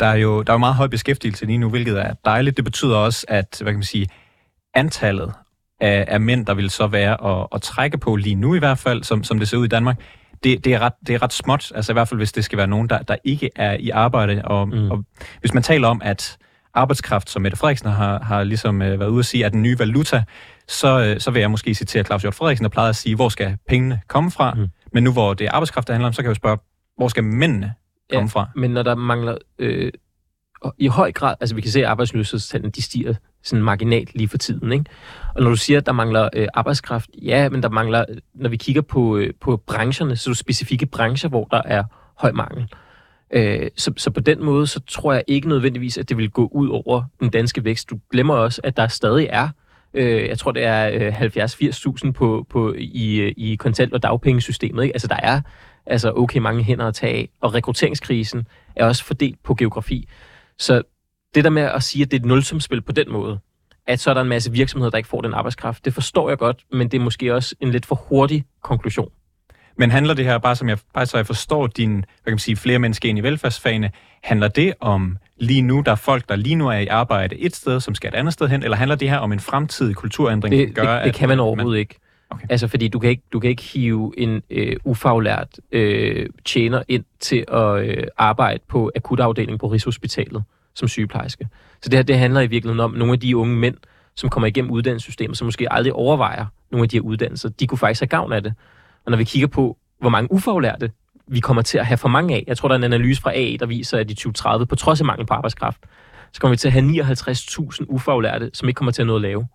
Der 0.00 0.06
er, 0.06 0.14
jo, 0.14 0.42
der 0.42 0.52
er 0.52 0.54
jo 0.54 0.58
meget 0.58 0.74
høj 0.74 0.86
beskæftigelse 0.86 1.46
lige 1.46 1.58
nu, 1.58 1.70
hvilket 1.70 1.98
er 2.00 2.14
dejligt. 2.24 2.56
Det 2.56 2.64
betyder 2.64 2.96
også, 2.96 3.26
at 3.28 3.58
hvad 3.62 3.72
kan 3.72 3.78
man 3.78 3.84
sige, 3.84 4.08
antallet 4.74 5.32
af, 5.80 6.04
af 6.08 6.20
mænd, 6.20 6.46
der 6.46 6.54
vil 6.54 6.70
så 6.70 6.86
være 6.86 7.40
at, 7.40 7.46
at 7.54 7.62
trække 7.62 7.98
på 7.98 8.16
lige 8.16 8.34
nu 8.34 8.54
i 8.54 8.58
hvert 8.58 8.78
fald, 8.78 9.02
som, 9.02 9.24
som 9.24 9.38
det 9.38 9.48
ser 9.48 9.56
ud 9.56 9.64
i 9.64 9.68
Danmark, 9.68 10.00
det, 10.44 10.64
det, 10.64 10.74
er 10.74 10.78
ret, 10.78 10.92
det 11.06 11.14
er 11.14 11.22
ret 11.22 11.32
småt, 11.32 11.72
altså 11.74 11.92
i 11.92 11.94
hvert 11.94 12.08
fald 12.08 12.20
hvis 12.20 12.32
det 12.32 12.44
skal 12.44 12.58
være 12.58 12.66
nogen, 12.66 12.88
der, 12.88 12.98
der 12.98 13.16
ikke 13.24 13.50
er 13.56 13.76
i 13.80 13.90
arbejde. 13.90 14.42
Og, 14.44 14.68
mm. 14.68 14.90
og 14.90 15.04
hvis 15.40 15.54
man 15.54 15.62
taler 15.62 15.88
om, 15.88 16.00
at 16.04 16.38
arbejdskraft, 16.74 17.30
som 17.30 17.42
Mette 17.42 17.56
Frederiksen 17.56 17.88
har, 17.88 18.22
har 18.22 18.44
ligesom 18.44 18.82
øh, 18.82 19.00
været 19.00 19.08
ude 19.08 19.18
at 19.18 19.26
sige, 19.26 19.44
er 19.44 19.48
den 19.48 19.62
nye 19.62 19.78
valuta, 19.78 20.22
så, 20.68 21.00
øh, 21.00 21.20
så 21.20 21.30
vil 21.30 21.40
jeg 21.40 21.50
måske 21.50 21.74
citere 21.74 22.04
Claus 22.04 22.22
Hjort 22.22 22.34
Frederiksen, 22.34 22.64
der 22.64 22.68
plejede 22.70 22.88
at 22.88 22.96
sige, 22.96 23.16
hvor 23.16 23.28
skal 23.28 23.56
pengene 23.68 24.00
komme 24.08 24.30
fra? 24.30 24.54
Mm. 24.54 24.66
Men 24.92 25.04
nu 25.04 25.12
hvor 25.12 25.34
det 25.34 25.46
er 25.46 25.52
arbejdskraft, 25.52 25.86
der 25.88 25.94
handler 25.94 26.06
om, 26.06 26.12
så 26.12 26.22
kan 26.22 26.24
jeg 26.24 26.30
jo 26.30 26.34
spørge, 26.34 26.58
hvor 26.96 27.08
skal 27.08 27.24
mændene 27.24 27.74
komme 28.10 28.30
ja, 28.34 28.40
fra? 28.40 28.48
men 28.56 28.70
når 28.70 28.82
der 28.82 28.94
mangler 28.94 29.36
øh, 29.58 29.92
i 30.78 30.86
høj 30.86 31.12
grad, 31.12 31.34
altså 31.40 31.54
vi 31.54 31.60
kan 31.60 31.70
se, 31.70 31.80
at 31.80 31.86
arbejdsløshedstallene, 31.86 32.70
de 32.70 32.82
stiger 32.82 33.14
sådan 33.42 33.64
marginalt 33.64 34.14
lige 34.14 34.28
for 34.28 34.38
tiden. 34.38 34.72
Ikke? 34.72 34.84
Og 35.34 35.42
når 35.42 35.50
du 35.50 35.56
siger, 35.56 35.78
at 35.78 35.86
der 35.86 35.92
mangler 35.92 36.28
øh, 36.32 36.48
arbejdskraft, 36.54 37.10
ja, 37.22 37.48
men 37.48 37.62
der 37.62 37.68
mangler, 37.68 38.04
når 38.34 38.48
vi 38.50 38.56
kigger 38.56 38.82
på, 38.82 39.16
øh, 39.16 39.34
på 39.40 39.56
brancherne, 39.56 40.16
så 40.16 40.30
er 40.30 40.32
det 40.32 40.38
specifikke 40.38 40.86
brancher, 40.86 41.28
hvor 41.28 41.44
der 41.44 41.62
er 41.64 41.84
høj 42.14 42.32
mangel. 42.32 42.66
Øh, 43.30 43.70
så, 43.76 43.92
så 43.96 44.10
på 44.10 44.20
den 44.20 44.44
måde, 44.44 44.66
så 44.66 44.80
tror 44.80 45.12
jeg 45.12 45.24
ikke 45.26 45.48
nødvendigvis, 45.48 45.98
at 45.98 46.08
det 46.08 46.16
vil 46.16 46.30
gå 46.30 46.48
ud 46.52 46.68
over 46.68 47.02
den 47.20 47.30
danske 47.30 47.64
vækst. 47.64 47.90
Du 47.90 47.98
glemmer 48.12 48.34
også, 48.34 48.60
at 48.64 48.76
der 48.76 48.88
stadig 48.88 49.28
er, 49.30 49.48
øh, 49.94 50.28
jeg 50.28 50.38
tror 50.38 50.52
det 50.52 50.64
er 50.64 50.90
øh, 50.94 51.22
70-80.000 52.06 52.10
på, 52.10 52.46
på, 52.50 52.74
i, 52.78 53.28
i 53.28 53.56
kontant- 53.56 53.92
og 53.92 54.02
dagpengesystemet. 54.02 54.82
Ikke? 54.82 54.94
Altså 54.94 55.08
der 55.08 55.16
er 55.22 55.40
altså 55.88 56.12
okay 56.16 56.38
mange 56.38 56.62
hænder 56.62 56.86
at 56.86 56.94
tage 56.94 57.14
af, 57.14 57.28
og 57.40 57.54
rekrutteringskrisen 57.54 58.46
er 58.76 58.84
også 58.84 59.04
fordelt 59.04 59.42
på 59.42 59.54
geografi. 59.54 60.08
Så 60.58 60.82
det 61.34 61.44
der 61.44 61.50
med 61.50 61.62
at 61.62 61.82
sige, 61.82 62.02
at 62.02 62.10
det 62.10 62.16
er 62.16 62.20
et 62.20 62.26
nulsumspil 62.26 62.80
på 62.80 62.92
den 62.92 63.12
måde, 63.12 63.38
at 63.86 64.00
så 64.00 64.10
er 64.10 64.14
der 64.14 64.20
en 64.20 64.28
masse 64.28 64.52
virksomheder, 64.52 64.90
der 64.90 64.98
ikke 64.98 65.08
får 65.08 65.20
den 65.20 65.34
arbejdskraft, 65.34 65.84
det 65.84 65.94
forstår 65.94 66.28
jeg 66.28 66.38
godt, 66.38 66.64
men 66.72 66.88
det 66.88 66.98
er 66.98 67.02
måske 67.02 67.34
også 67.34 67.54
en 67.60 67.70
lidt 67.70 67.86
for 67.86 67.94
hurtig 67.94 68.44
konklusion. 68.62 69.10
Men 69.78 69.90
handler 69.90 70.14
det 70.14 70.24
her, 70.24 70.38
bare, 70.38 70.56
som 70.56 70.68
jeg, 70.68 70.78
bare 70.94 71.06
så 71.06 71.16
jeg 71.16 71.26
forstår 71.26 71.66
din, 71.66 71.92
hvad 71.92 72.04
kan 72.24 72.32
man 72.32 72.38
sige, 72.38 72.56
flere 72.56 72.78
mennesker 72.78 73.08
ind 73.08 73.18
i 73.18 73.20
velfærdsfagene, 73.20 73.90
handler 74.22 74.48
det 74.48 74.74
om 74.80 75.16
lige 75.36 75.62
nu, 75.62 75.82
der 75.86 75.92
er 75.92 75.96
folk, 75.96 76.28
der 76.28 76.36
lige 76.36 76.54
nu 76.54 76.68
er 76.68 76.78
i 76.78 76.86
arbejde 76.86 77.36
et 77.36 77.56
sted, 77.56 77.80
som 77.80 77.94
skal 77.94 78.08
et 78.08 78.14
andet 78.14 78.32
sted 78.32 78.48
hen, 78.48 78.62
eller 78.62 78.76
handler 78.76 78.96
det 78.96 79.10
her 79.10 79.18
om 79.18 79.32
en 79.32 79.40
fremtidig 79.40 79.96
kulturændring, 79.96 80.54
det, 80.54 80.76
der 80.76 80.84
gør, 80.84 80.96
det, 80.96 81.04
det 81.04 81.14
kan 81.14 81.28
man 81.28 81.40
overhovedet 81.40 81.70
man, 81.70 81.78
ikke. 81.78 81.98
Okay. 82.30 82.46
Altså, 82.50 82.68
fordi 82.68 82.88
du 82.88 82.98
kan 82.98 83.10
ikke, 83.10 83.22
du 83.32 83.40
kan 83.40 83.50
ikke 83.50 83.62
hive 83.62 84.14
en 84.16 84.42
øh, 84.50 84.76
ufaglært 84.84 85.60
øh, 85.72 86.28
tjener 86.44 86.82
ind 86.88 87.04
til 87.20 87.44
at 87.48 87.88
øh, 87.88 88.06
arbejde 88.16 88.60
på 88.68 88.90
akutafdelingen 88.96 89.58
på 89.58 89.66
Rigshospitalet 89.66 90.42
som 90.74 90.88
sygeplejerske. 90.88 91.48
Så 91.82 91.88
det 91.88 91.98
her, 91.98 92.02
det 92.02 92.18
handler 92.18 92.40
i 92.40 92.46
virkeligheden 92.46 92.80
om 92.80 92.90
nogle 92.90 93.12
af 93.12 93.20
de 93.20 93.36
unge 93.36 93.56
mænd, 93.56 93.76
som 94.14 94.30
kommer 94.30 94.46
igennem 94.46 94.70
uddannelsessystemet, 94.70 95.38
som 95.38 95.44
måske 95.44 95.72
aldrig 95.72 95.92
overvejer 95.92 96.46
nogle 96.70 96.82
af 96.82 96.88
de 96.88 96.96
her 96.96 97.02
uddannelser, 97.02 97.48
de 97.48 97.66
kunne 97.66 97.78
faktisk 97.78 98.00
have 98.00 98.08
gavn 98.08 98.32
af 98.32 98.42
det. 98.42 98.54
Og 99.04 99.10
når 99.10 99.18
vi 99.18 99.24
kigger 99.24 99.48
på, 99.48 99.76
hvor 100.00 100.10
mange 100.10 100.32
ufaglærte 100.32 100.90
vi 101.26 101.40
kommer 101.40 101.62
til 101.62 101.78
at 101.78 101.86
have 101.86 101.98
for 101.98 102.08
mange 102.08 102.34
af, 102.34 102.44
jeg 102.46 102.56
tror, 102.56 102.68
der 102.68 102.74
er 102.74 102.78
en 102.78 102.84
analyse 102.84 103.22
fra 103.22 103.32
A, 103.34 103.56
der 103.60 103.66
viser, 103.66 103.98
at 103.98 104.10
i 104.10 104.14
2030, 104.14 104.66
på 104.66 104.76
trods 104.76 105.00
af 105.00 105.06
mangel 105.06 105.26
på 105.26 105.34
arbejdskraft, 105.34 105.80
så 106.32 106.40
kommer 106.40 106.52
vi 106.52 106.56
til 106.56 106.68
at 106.68 106.72
have 106.72 107.02
59.000 107.02 107.84
ufaglærte, 107.88 108.50
som 108.52 108.68
ikke 108.68 108.78
kommer 108.78 108.92
til 108.92 109.02
at 109.02 109.06
nå 109.06 109.16
at 109.16 109.22
lave. 109.22 109.46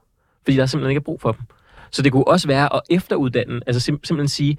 Fordi 0.44 0.58
der 0.58 0.66
simpelthen 0.66 0.92
ikke 0.92 1.00
er 1.00 1.04
brug 1.04 1.22
for 1.22 1.32
dem. 1.32 1.42
Så 1.94 2.02
det 2.02 2.12
kunne 2.12 2.28
også 2.28 2.48
være 2.48 2.76
at 2.76 2.82
efteruddanne, 2.90 3.62
altså 3.68 3.92
sim- 3.92 4.00
simpelthen 4.04 4.28
sige, 4.28 4.58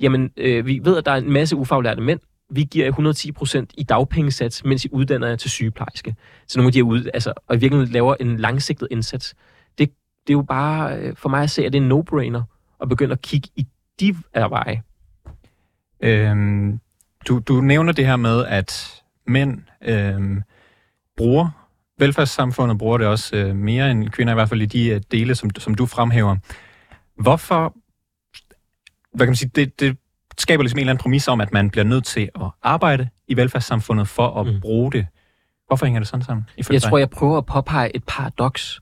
jamen, 0.00 0.30
øh, 0.36 0.66
vi 0.66 0.80
ved, 0.84 0.96
at 0.96 1.06
der 1.06 1.12
er 1.12 1.16
en 1.16 1.32
masse 1.32 1.56
ufaglærte 1.56 2.00
mænd, 2.00 2.20
vi 2.50 2.64
giver 2.70 2.86
110 2.86 3.32
procent 3.32 3.70
i 3.78 3.82
dagpengesats, 3.82 4.64
mens 4.64 4.84
I 4.84 4.88
uddanner 4.92 5.28
jer 5.28 5.36
til 5.36 5.50
sygeplejerske. 5.50 6.14
Så 6.46 6.58
nogle 6.58 6.68
af 6.68 6.72
de 6.72 6.78
her 6.78 6.84
ud, 6.84 7.10
altså, 7.14 7.32
og 7.48 7.56
i 7.56 7.58
virkeligheden 7.58 7.92
laver 7.92 8.14
en 8.20 8.36
langsigtet 8.36 8.88
indsats. 8.90 9.34
Det, 9.78 9.90
det 10.26 10.32
er 10.32 10.36
jo 10.36 10.42
bare, 10.42 10.98
øh, 10.98 11.16
for 11.16 11.28
mig 11.28 11.42
at 11.42 11.50
se, 11.50 11.66
at 11.66 11.72
det 11.72 11.78
er 11.78 11.82
en 11.82 11.92
no-brainer 11.92 12.42
at 12.82 12.88
begynde 12.88 13.12
at 13.12 13.22
kigge 13.22 13.48
i 13.56 13.66
de 14.00 14.16
veje. 14.34 14.82
Øhm, 16.02 16.80
du, 17.28 17.38
du 17.38 17.60
nævner 17.60 17.92
det 17.92 18.06
her 18.06 18.16
med, 18.16 18.44
at 18.44 19.02
mænd 19.26 19.58
øhm, 19.84 20.42
bruger 21.16 21.66
velfærdssamfundet, 21.98 22.78
bruger 22.78 22.98
det 22.98 23.06
også 23.06 23.36
øh, 23.36 23.56
mere 23.56 23.90
end 23.90 24.08
kvinder, 24.08 24.32
i 24.32 24.34
hvert 24.34 24.48
fald 24.48 24.62
i 24.62 24.66
de 24.66 24.88
øh, 24.88 25.00
dele, 25.10 25.34
som, 25.34 25.50
som 25.58 25.74
du 25.74 25.86
fremhæver. 25.86 26.36
Hvorfor, 27.18 27.76
hvad 29.14 29.26
kan 29.26 29.30
man 29.30 29.36
sige, 29.36 29.50
det, 29.54 29.80
det 29.80 29.96
skaber 30.38 30.62
ligesom 30.62 30.78
en 30.78 30.80
eller 30.80 30.90
anden 30.90 31.02
præmis 31.02 31.28
om, 31.28 31.40
at 31.40 31.52
man 31.52 31.70
bliver 31.70 31.84
nødt 31.84 32.04
til 32.04 32.28
at 32.34 32.50
arbejde 32.62 33.08
i 33.28 33.36
velfærdssamfundet 33.36 34.08
for 34.08 34.40
at 34.40 34.46
mm. 34.46 34.60
bruge 34.60 34.92
det. 34.92 35.06
Hvorfor 35.66 35.86
hænger 35.86 36.00
det 36.00 36.08
sådan 36.08 36.24
sammen? 36.24 36.46
Jeg 36.56 36.66
dig? 36.68 36.82
tror, 36.82 36.98
jeg 36.98 37.10
prøver 37.10 37.38
at 37.38 37.46
påpege 37.46 37.96
et 37.96 38.04
paradoks, 38.04 38.80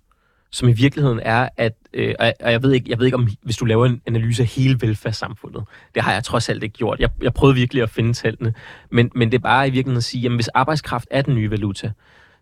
som 0.53 0.69
i 0.69 0.73
virkeligheden 0.73 1.21
er, 1.23 1.49
at, 1.57 1.73
øh, 1.93 2.14
og 2.21 2.53
jeg 2.53 2.62
ved, 2.62 2.73
ikke, 2.73 2.91
jeg 2.91 2.99
ved 2.99 3.07
ikke, 3.07 3.17
om 3.17 3.29
hvis 3.43 3.57
du 3.57 3.64
laver 3.64 3.87
en 3.87 4.03
analyse 4.07 4.43
af 4.43 4.49
hele 4.49 4.81
velfærdssamfundet, 4.81 5.64
det 5.95 6.03
har 6.03 6.12
jeg 6.12 6.25
trods 6.25 6.49
alt 6.49 6.62
ikke 6.62 6.73
gjort. 6.73 7.00
Jeg, 7.00 7.11
jeg 7.23 7.35
prøvede 7.35 7.55
virkelig 7.55 7.83
at 7.83 7.91
finde 7.91 8.12
tallene, 8.12 8.55
men, 8.91 9.11
men 9.14 9.33
det 9.33 9.38
er 9.38 9.43
bare 9.43 9.69
i 9.69 9.71
virkeligheden 9.71 9.97
at 9.97 10.05
sige, 10.05 10.21
jamen 10.21 10.37
hvis 10.37 10.49
arbejdskraft 10.49 11.09
er 11.11 11.23
den 11.23 11.35
nye 11.35 11.50
valuta, 11.50 11.93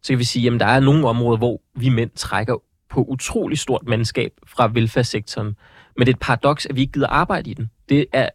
så 0.02 0.08
kan 0.12 0.18
vi 0.18 0.24
sige, 0.24 0.42
jamen 0.42 0.60
der 0.60 0.66
er 0.66 0.80
nogle 0.80 1.08
områder, 1.08 1.38
hvor 1.38 1.60
vi 1.74 1.88
mænd 1.88 2.10
trækker 2.10 2.56
på 2.90 3.04
utrolig 3.04 3.58
stort 3.58 3.82
mandskab 3.86 4.32
fra 4.46 4.70
velfærdssektoren, 4.72 5.56
men 5.96 6.06
det 6.06 6.12
er 6.12 6.16
et 6.16 6.20
paradoks, 6.20 6.66
at 6.66 6.76
vi 6.76 6.80
ikke 6.80 6.92
gider 6.92 7.06
arbejde 7.06 7.50
i 7.50 7.54
den. 7.54 7.70
Det 7.88 8.06
er 8.12 8.28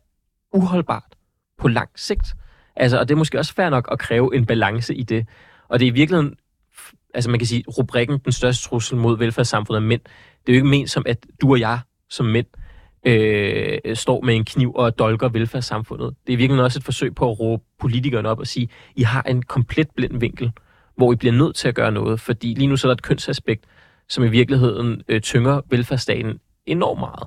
uholdbart 0.54 1.16
på 1.58 1.68
lang 1.68 1.90
sigt. 1.96 2.26
Altså, 2.76 3.00
og 3.00 3.10
det 3.10 3.16
er 3.16 3.18
måske 3.18 3.40
også 3.40 3.54
fair 3.54 3.70
nok 3.70 3.88
at 3.92 4.00
kræve 4.00 4.36
en 4.36 4.46
balance 4.46 4.96
i 4.96 5.04
det. 5.04 5.26
Og 5.68 5.80
det 5.80 5.86
er 5.86 5.92
i 5.92 5.94
virkeligheden, 5.94 6.36
altså 7.14 7.30
man 7.30 7.40
kan 7.40 7.48
sige, 7.48 7.64
rubrikken 7.78 8.20
den 8.26 8.32
største 8.32 8.70
trussel 8.70 8.98
mod 8.98 9.18
velfærdssamfundet 9.18 9.82
er 9.82 9.88
mænd. 9.88 10.02
Det 10.46 10.54
er 10.54 10.54
jo 10.54 10.56
ikke 10.58 10.68
ment 10.68 10.90
som, 10.90 11.04
at 11.06 11.26
du 11.42 11.52
og 11.52 11.60
jeg 11.60 11.80
som 12.10 12.26
mænd 12.26 12.46
øh, 13.06 13.96
står 13.96 14.22
med 14.22 14.36
en 14.36 14.46
kniv 14.46 14.74
og 14.76 15.00
dolker 15.00 15.30
velfærdssamfundet. 15.30 16.16
Det 16.28 16.34
er 16.34 16.38
virkelig 16.38 16.64
også 16.64 16.80
et 16.80 16.84
forsøg 16.84 17.16
på 17.16 17.32
at 17.32 17.40
råbe 17.40 17.64
politikerne 17.80 18.30
op 18.30 18.40
og 18.40 18.48
sige, 18.48 18.70
I 18.96 19.04
har 19.04 19.22
en 19.22 19.44
komplet 19.44 19.88
blind 19.96 20.20
vinkel, 20.20 20.52
hvor 20.96 21.14
I 21.14 21.16
bliver 21.16 21.34
nødt 21.34 21.56
til 21.56 21.68
at 21.68 21.76
gøre 21.76 21.92
noget, 21.92 22.20
fordi 22.20 22.54
lige 22.54 22.68
nu 22.68 22.78
så 22.78 22.88
er 22.88 22.90
der 22.90 22.96
et 22.96 23.02
kønsaspekt, 23.02 23.66
som 24.10 24.24
i 24.24 24.30
virkeligheden 24.30 25.02
øh, 25.08 25.22
tynger 25.22 25.62
velfærdsstaten 25.70 26.40
enormt 26.66 27.00
meget. 27.00 27.24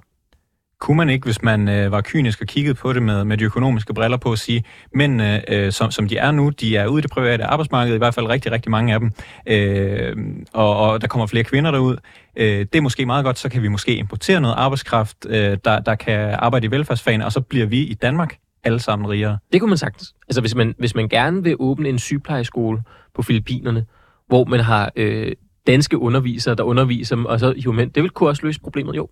Kunne 0.80 0.96
man 0.96 1.10
ikke, 1.10 1.25
hvis 1.25 1.42
man 1.42 1.68
øh, 1.68 1.92
var 1.92 2.00
kynisk 2.00 2.40
og 2.40 2.46
kiggede 2.46 2.75
på 2.75 2.92
det 2.92 3.02
med, 3.02 3.25
med 3.25 3.37
de 3.37 3.44
økonomiske 3.44 3.94
briller 3.94 4.16
på, 4.16 4.32
at 4.32 4.38
sige, 4.38 4.64
men 4.94 5.20
øh, 5.20 5.72
som, 5.72 5.90
som 5.90 6.08
de 6.08 6.16
er 6.16 6.30
nu, 6.30 6.49
de 6.49 6.76
er 6.76 6.87
ude 6.87 6.99
i 6.99 7.02
det 7.02 7.10
private 7.10 7.44
arbejdsmarked, 7.44 7.94
i 7.94 7.99
hvert 7.99 8.14
fald 8.14 8.26
rigtig, 8.26 8.52
rigtig 8.52 8.70
mange 8.70 8.94
af 8.94 9.00
dem, 9.00 9.12
øh, 9.46 10.16
og, 10.52 10.76
og 10.76 11.00
der 11.00 11.06
kommer 11.06 11.26
flere 11.26 11.44
kvinder 11.44 11.70
derud. 11.70 11.96
Øh, 12.37 12.58
det 12.58 12.76
er 12.76 12.80
måske 12.80 13.06
meget 13.06 13.25
godt, 13.25 13.38
så 13.38 13.49
kan 13.49 13.62
vi 13.62 13.68
måske 13.68 13.94
importere 13.94 14.40
noget 14.40 14.54
arbejdskraft, 14.58 15.16
øh, 15.28 15.58
der, 15.64 15.80
der 15.80 15.94
kan 15.94 16.34
arbejde 16.38 16.66
i 16.66 16.70
velfærdsfagene, 16.70 17.25
og 17.25 17.32
så 17.32 17.40
bliver 17.40 17.66
vi 17.66 17.78
i 17.78 17.94
Danmark 17.94 18.37
alle 18.64 18.80
sammen 18.80 19.10
rigere. 19.10 19.38
Det 19.52 19.60
kunne 19.60 19.68
man 19.68 19.78
sagtens. 19.78 20.14
Altså 20.28 20.40
hvis 20.40 20.54
man, 20.54 20.75
hvis 20.78 20.94
man 20.94 21.08
gerne 21.08 21.42
vil 21.42 21.56
åbne 21.58 21.88
en 21.88 21.99
sygeplejeskole 21.99 22.82
på 23.14 23.22
Filippinerne, 23.22 23.84
hvor 24.26 24.44
man 24.44 24.60
har 24.60 24.92
øh, 24.96 25.32
danske 25.66 25.99
undervisere, 25.99 26.54
der 26.54 26.62
underviser 26.62 27.16
dem, 27.16 27.26
og 27.26 27.40
så 27.40 27.54
jo, 27.56 27.72
men 27.72 27.88
det 27.88 28.02
vil 28.02 28.10
kunne 28.10 28.28
også 28.28 28.46
løse 28.46 28.60
problemet, 28.60 28.96
jo. 28.96 29.08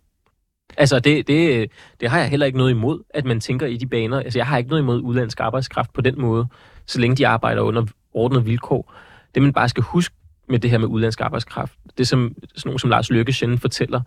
Altså, 0.77 0.99
det, 0.99 1.27
det, 1.27 1.71
det 2.01 2.11
har 2.11 2.19
jeg 2.19 2.29
heller 2.29 2.47
ikke 2.47 2.59
noget 2.59 2.71
imod, 2.71 3.03
at 3.11 3.25
man 3.25 3.41
tænker 3.41 3.67
i 3.67 3.77
de 3.77 3.87
baner. 3.87 4.21
Altså, 4.21 4.39
jeg 4.39 4.47
har 4.47 4.59
ikke 4.59 4.71
noget 4.71 4.83
imod 4.83 5.01
udlandsk 5.01 5.41
arbejdskraft 5.41 5.93
på 5.93 6.01
den 6.01 6.21
måde, 6.21 6.47
så 6.87 7.01
længe 7.01 7.17
de 7.17 7.27
arbejder 7.27 7.63
under 7.63 7.85
ordnede 8.13 8.45
vilkår. 8.45 8.95
Det, 9.35 9.43
man 9.43 9.53
bare 9.53 9.69
skal 9.69 9.83
huske 9.83 10.15
med 10.49 10.59
det 10.59 10.71
her 10.71 10.79
med 10.79 10.89
udlandsk 10.89 11.21
arbejdskraft, 11.21 11.73
det 11.99 12.09
som 12.09 12.35
sådan 12.55 12.69
nogen 12.69 12.79
som 12.79 12.91
Lars 12.91 13.11
Løkke 13.11 13.33
sjældent 13.33 13.61
fortæller, 13.61 14.01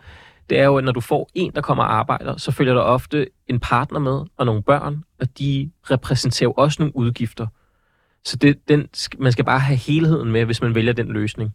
det 0.50 0.60
er 0.60 0.66
jo, 0.66 0.78
at 0.78 0.84
når 0.84 0.92
du 0.92 1.02
får 1.02 1.30
en, 1.36 1.52
der 1.56 1.62
kommer 1.62 1.84
og 1.84 1.94
arbejder, 1.94 2.38
så 2.38 2.52
følger 2.52 2.74
der 2.74 2.82
ofte 2.82 3.28
en 3.48 3.60
partner 3.60 4.00
med 4.00 4.22
og 4.38 4.46
nogle 4.46 4.64
børn, 4.64 5.04
og 5.20 5.40
de 5.40 5.72
repræsenterer 5.92 6.48
jo 6.48 6.54
også 6.58 6.82
nogle 6.82 6.96
udgifter. 6.96 7.48
Så 8.26 8.38
det, 8.38 8.68
den, 8.68 8.88
man 9.20 9.32
skal 9.32 9.46
bare 9.46 9.60
have 9.60 9.78
helheden 9.78 10.32
med, 10.32 10.46
hvis 10.46 10.62
man 10.62 10.76
vælger 10.76 10.94
den 10.94 11.08
løsning. 11.08 11.54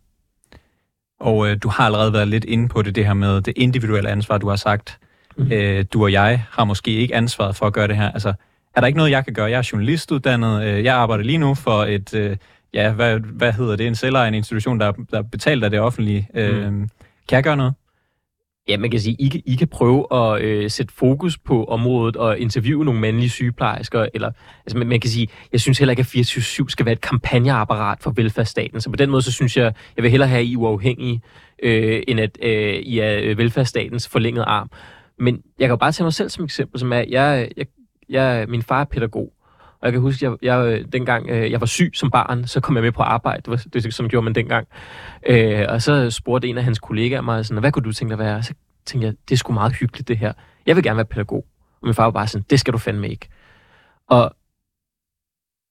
Og 1.21 1.49
øh, 1.49 1.57
du 1.63 1.69
har 1.69 1.85
allerede 1.85 2.13
været 2.13 2.29
lidt 2.29 2.45
inde 2.45 2.69
på 2.69 2.83
det, 2.83 2.95
det 2.95 3.07
her 3.07 3.15
med 3.15 3.41
det 3.41 3.53
individuelle 3.57 4.11
ansvar, 4.11 4.39
du 4.39 4.49
har 4.49 4.57
sagt. 4.57 4.99
Mm. 5.37 5.53
Øh, 5.53 5.85
du 5.93 6.03
og 6.03 6.13
jeg 6.13 6.45
har 6.51 6.65
måske 6.65 6.91
ikke 6.91 7.15
ansvaret 7.15 7.57
for 7.57 7.67
at 7.67 7.73
gøre 7.73 7.89
det 7.89 7.97
her. 7.97 8.13
Altså, 8.13 8.33
er 8.75 8.81
der 8.81 8.87
ikke 8.87 8.97
noget, 8.97 9.11
jeg 9.11 9.25
kan 9.25 9.35
gøre? 9.35 9.51
Jeg 9.51 9.59
er 9.59 9.69
journalistuddannet. 9.73 10.65
Øh, 10.65 10.85
jeg 10.85 10.95
arbejder 10.95 11.25
lige 11.25 11.39
nu 11.39 11.55
for 11.55 11.85
et, 11.85 12.15
øh, 12.15 12.37
ja, 12.75 12.93
hvad, 12.93 13.19
hvad 13.19 13.53
hedder 13.53 13.77
det, 13.77 13.87
en 13.87 13.95
selvejende 13.95 14.37
institution, 14.37 14.81
der, 14.81 14.93
der 15.11 15.23
betaler 15.23 15.65
af 15.65 15.71
det 15.71 15.81
offentlige. 15.81 16.29
Øh, 16.35 16.73
mm. 16.73 16.89
Kan 17.29 17.37
jeg 17.37 17.45
gøre 17.45 17.57
noget? 17.57 17.75
Ja, 18.69 18.77
man 18.77 18.91
kan 18.91 19.01
sige, 19.01 19.17
I 19.19 19.43
I 19.47 19.55
kan 19.55 19.69
prøve 19.69 20.07
at 20.13 20.43
øh, 20.43 20.71
sætte 20.71 20.95
fokus 20.95 21.39
på 21.39 21.65
området 21.65 22.17
og 22.17 22.39
interviewe 22.39 22.85
nogle 22.85 23.01
mandlige 23.01 23.29
sygeplejersker. 23.29 24.07
Eller, 24.15 24.31
altså, 24.67 24.79
man, 24.79 24.87
man 24.87 25.01
kan 25.01 25.11
sige, 25.11 25.29
jeg 25.53 25.61
synes 25.61 25.79
heller 25.79 25.91
ikke, 25.91 26.01
at 26.01 26.07
24 26.07 26.71
skal 26.71 26.87
være 26.87 26.93
et 26.93 27.01
kampagneapparat 27.01 27.99
for 28.01 28.11
velfærdsstaten. 28.11 28.81
Så 28.81 28.91
på 28.91 28.97
den 28.97 29.11
måde, 29.11 29.23
så 29.23 29.33
synes 29.33 29.57
jeg, 29.57 29.75
jeg 29.97 30.03
vil 30.03 30.11
hellere 30.11 30.29
have 30.29 30.45
I 30.45 30.57
uafhængige, 30.57 31.21
øh, 31.63 32.03
end 32.09 32.21
at 32.21 32.39
øh, 32.43 32.75
I 32.75 32.99
er 32.99 33.21
øh, 33.23 33.39
velfærdsstatens 33.39 34.09
forlængede 34.09 34.45
arm. 34.45 34.71
Men 35.19 35.35
jeg 35.59 35.67
kan 35.67 35.73
jo 35.73 35.77
bare 35.77 35.93
tage 35.93 36.05
mig 36.05 36.13
selv 36.13 36.29
som 36.29 36.45
eksempel, 36.45 36.81
som 36.81 36.93
er, 36.93 37.05
jeg, 37.09 37.49
jeg, 37.57 37.67
jeg, 38.09 38.47
min 38.49 38.63
far 38.63 38.81
er 38.81 38.85
pædagog. 38.85 39.33
Og 39.81 39.87
jeg 39.87 39.93
kan 39.93 40.01
huske, 40.01 40.25
jeg, 40.25 40.37
jeg 40.43 40.85
dengang 40.93 41.29
øh, 41.29 41.51
jeg 41.51 41.61
var 41.61 41.67
syg 41.67 41.91
som 41.95 42.11
barn, 42.11 42.47
så 42.47 42.61
kom 42.61 42.77
jeg 42.77 42.83
med 42.83 42.93
på 42.93 43.03
arbejde. 43.03 43.43
Det 43.43 43.51
var 43.51 43.81
det, 43.81 43.95
som 43.95 44.09
gjorde 44.09 44.25
man 44.25 44.35
dengang. 44.35 44.69
Øh, 45.27 45.65
og 45.69 45.83
så 45.83 46.11
spurgte 46.11 46.49
en 46.49 46.59
af 46.59 46.65
hans 46.65 46.79
kollegaer 46.79 47.21
mig, 47.21 47.47
sådan, 47.47 47.61
hvad 47.61 47.73
kunne 47.73 47.83
du 47.83 47.93
tænke 47.93 48.17
dig 48.17 48.21
at 48.21 48.27
være? 48.27 48.43
Så 48.43 48.55
tænkte 48.87 49.07
jeg, 49.07 49.15
det 49.29 49.35
er 49.35 49.39
sgu 49.39 49.53
meget 49.53 49.73
hyggeligt 49.73 50.09
det 50.09 50.19
her. 50.19 50.33
Jeg 50.67 50.77
vil 50.77 50.85
gerne 50.85 50.97
være 50.97 51.07
pædagog. 51.07 51.47
Og 51.81 51.87
min 51.87 51.95
far 51.95 52.05
var 52.05 52.11
bare 52.11 52.27
sådan, 52.27 52.45
det 52.51 52.61
skal 52.61 52.73
du 52.73 52.79
fandme 52.79 53.09
ikke. 53.09 53.29
Og 54.09 54.37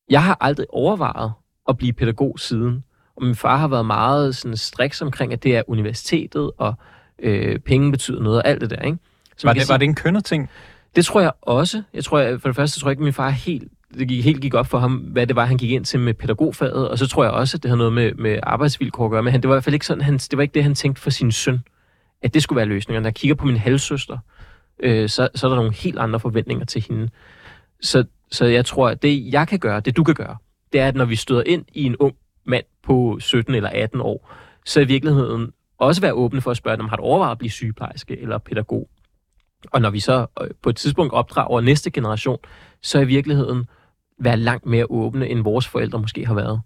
jeg 0.09 0.23
har 0.23 0.37
aldrig 0.41 0.65
overvejet 0.69 1.31
at 1.69 1.77
blive 1.77 1.93
pædagog 1.93 2.39
siden. 2.39 2.83
Og 3.15 3.23
min 3.23 3.35
far 3.35 3.57
har 3.57 3.67
været 3.67 3.85
meget 3.85 4.35
sådan 4.35 4.57
striks 4.57 5.01
omkring, 5.01 5.33
at 5.33 5.43
det 5.43 5.57
er 5.57 5.63
universitetet, 5.67 6.51
og 6.57 6.73
øh, 7.19 7.59
penge 7.59 7.91
betyder 7.91 8.21
noget, 8.21 8.41
og 8.41 8.47
alt 8.47 8.61
det 8.61 8.69
der, 8.69 8.81
ikke? 8.81 8.97
Så 9.37 9.47
var, 9.47 9.53
det, 9.53 9.61
sige, 9.61 9.71
var 9.73 9.77
det 9.77 9.85
en 9.85 9.95
kønnet 9.95 10.25
ting? 10.25 10.49
Det 10.95 11.05
tror 11.05 11.21
jeg 11.21 11.31
også. 11.41 11.83
Jeg 11.93 12.03
tror, 12.03 12.19
jeg, 12.19 12.41
for 12.41 12.49
det 12.49 12.55
første 12.55 12.79
tror 12.79 12.89
jeg 12.89 12.91
ikke, 12.91 13.01
at 13.01 13.03
min 13.03 13.13
far 13.13 13.29
helt, 13.29 13.71
det 13.99 14.07
gik, 14.07 14.23
helt 14.23 14.41
gik 14.41 14.53
op 14.53 14.67
for 14.67 14.77
ham, 14.77 14.93
hvad 14.93 15.27
det 15.27 15.35
var, 15.35 15.45
han 15.45 15.57
gik 15.57 15.71
ind 15.71 15.85
til 15.85 15.99
med 15.99 16.13
pædagogfaget. 16.13 16.89
Og 16.89 16.97
så 16.97 17.07
tror 17.07 17.23
jeg 17.23 17.33
også, 17.33 17.57
at 17.57 17.63
det 17.63 17.69
havde 17.69 17.77
noget 17.77 17.93
med, 17.93 18.13
med 18.13 18.39
arbejdsvilkår 18.43 19.05
at 19.05 19.11
gøre. 19.11 19.23
Men 19.23 19.31
han, 19.31 19.41
det 19.41 19.47
var 19.47 19.55
i 19.55 19.57
hvert 19.57 19.63
fald 19.63 19.73
ikke 19.73 19.85
sådan, 19.85 20.03
han, 20.03 20.17
det 20.17 20.37
var 20.37 20.41
ikke 20.41 20.53
det, 20.53 20.63
han 20.63 20.75
tænkte 20.75 21.01
for 21.01 21.09
sin 21.09 21.31
søn, 21.31 21.59
at 22.21 22.33
det 22.33 22.43
skulle 22.43 22.57
være 22.57 22.65
løsningen. 22.65 23.01
Når 23.01 23.07
jeg 23.07 23.15
kigger 23.15 23.35
på 23.35 23.45
min 23.45 23.57
halvsøster, 23.57 24.17
øh, 24.79 25.09
så, 25.09 25.29
så 25.35 25.47
er 25.47 25.49
der 25.49 25.55
nogle 25.55 25.73
helt 25.73 25.99
andre 25.99 26.19
forventninger 26.19 26.65
til 26.65 26.85
hende. 26.89 27.09
Så, 27.81 28.05
så 28.31 28.45
jeg 28.45 28.65
tror, 28.65 28.89
at 28.89 29.01
det, 29.01 29.33
jeg 29.33 29.47
kan 29.47 29.59
gøre, 29.59 29.79
det 29.79 29.97
du 29.97 30.03
kan 30.03 30.15
gøre, 30.15 30.37
det 30.73 30.81
er, 30.81 30.87
at 30.87 30.95
når 30.95 31.05
vi 31.05 31.15
støder 31.15 31.43
ind 31.45 31.65
i 31.73 31.83
en 31.83 31.95
ung 31.95 32.15
mand 32.45 32.65
på 32.83 33.17
17 33.19 33.55
eller 33.55 33.69
18 33.69 34.01
år, 34.01 34.33
så 34.65 34.81
i 34.81 34.85
virkeligheden 34.85 35.51
også 35.77 36.01
være 36.01 36.13
åbne 36.13 36.41
for 36.41 36.51
at 36.51 36.57
spørge, 36.57 36.79
om 36.79 36.89
har 36.89 36.95
du 36.95 37.03
overvejet 37.03 37.31
at 37.31 37.37
blive 37.37 37.51
sygeplejerske 37.51 38.21
eller 38.21 38.37
pædagog? 38.37 38.89
Og 39.71 39.81
når 39.81 39.89
vi 39.89 39.99
så 39.99 40.25
øh, 40.41 40.47
på 40.63 40.69
et 40.69 40.75
tidspunkt 40.75 41.13
opdrager 41.13 41.61
næste 41.61 41.91
generation, 41.91 42.37
så 42.81 42.99
i 42.99 43.05
virkeligheden 43.05 43.65
være 44.19 44.37
langt 44.37 44.65
mere 44.65 44.85
åbne, 44.89 45.27
end 45.27 45.43
vores 45.43 45.67
forældre 45.67 45.99
måske 45.99 46.25
har 46.25 46.33
været. 46.33 46.61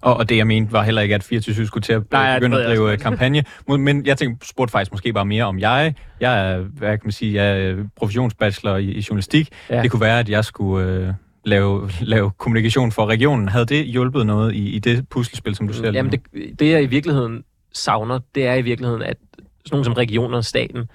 Og, 0.00 0.16
og 0.16 0.28
det, 0.28 0.36
jeg 0.36 0.46
mente, 0.46 0.72
var 0.72 0.82
heller 0.82 1.02
ikke, 1.02 1.14
at 1.14 1.22
24 1.22 1.66
skulle 1.66 1.82
til 1.82 1.92
at 1.92 2.02
Nej, 2.12 2.38
begynde 2.38 2.64
at 2.64 2.68
drive 2.68 2.96
kampagne. 2.96 3.44
Men 3.68 4.06
jeg 4.06 4.18
tænkte, 4.18 4.48
spurgte 4.48 4.72
faktisk 4.72 4.92
måske 4.92 5.12
bare 5.12 5.24
mere 5.24 5.44
om 5.44 5.58
jeg. 5.58 5.94
Jeg 6.20 6.52
er, 6.52 6.58
hvad 6.58 6.90
kan 6.90 7.00
man 7.04 7.12
sige, 7.12 7.42
jeg 7.42 7.60
er 7.60 7.84
professionsbachelor 7.96 8.76
i, 8.76 8.84
i 8.84 9.06
journalistik. 9.08 9.48
Ja. 9.70 9.82
Det 9.82 9.90
kunne 9.90 10.00
være, 10.00 10.18
at 10.18 10.28
jeg 10.28 10.44
skulle 10.44 10.88
øh, 10.88 11.12
lave, 11.44 11.90
lave 12.00 12.30
kommunikation 12.30 12.92
for 12.92 13.06
regionen. 13.06 13.48
Havde 13.48 13.66
det 13.66 13.84
hjulpet 13.84 14.26
noget 14.26 14.54
i, 14.54 14.70
i 14.70 14.78
det 14.78 15.08
puslespil, 15.08 15.54
som 15.54 15.68
du 15.68 15.74
ser 15.74 15.92
Jamen, 15.92 16.12
det, 16.12 16.20
det 16.58 16.70
jeg 16.70 16.82
i 16.82 16.86
virkeligheden 16.86 17.44
savner, 17.72 18.18
det 18.34 18.46
er 18.46 18.54
i 18.54 18.62
virkeligheden, 18.62 19.02
at 19.02 19.16
sådan 19.38 19.48
nogle 19.72 19.84
som 19.84 19.92
regioner 19.92 20.36
og 20.36 20.44
staten, 20.44 20.88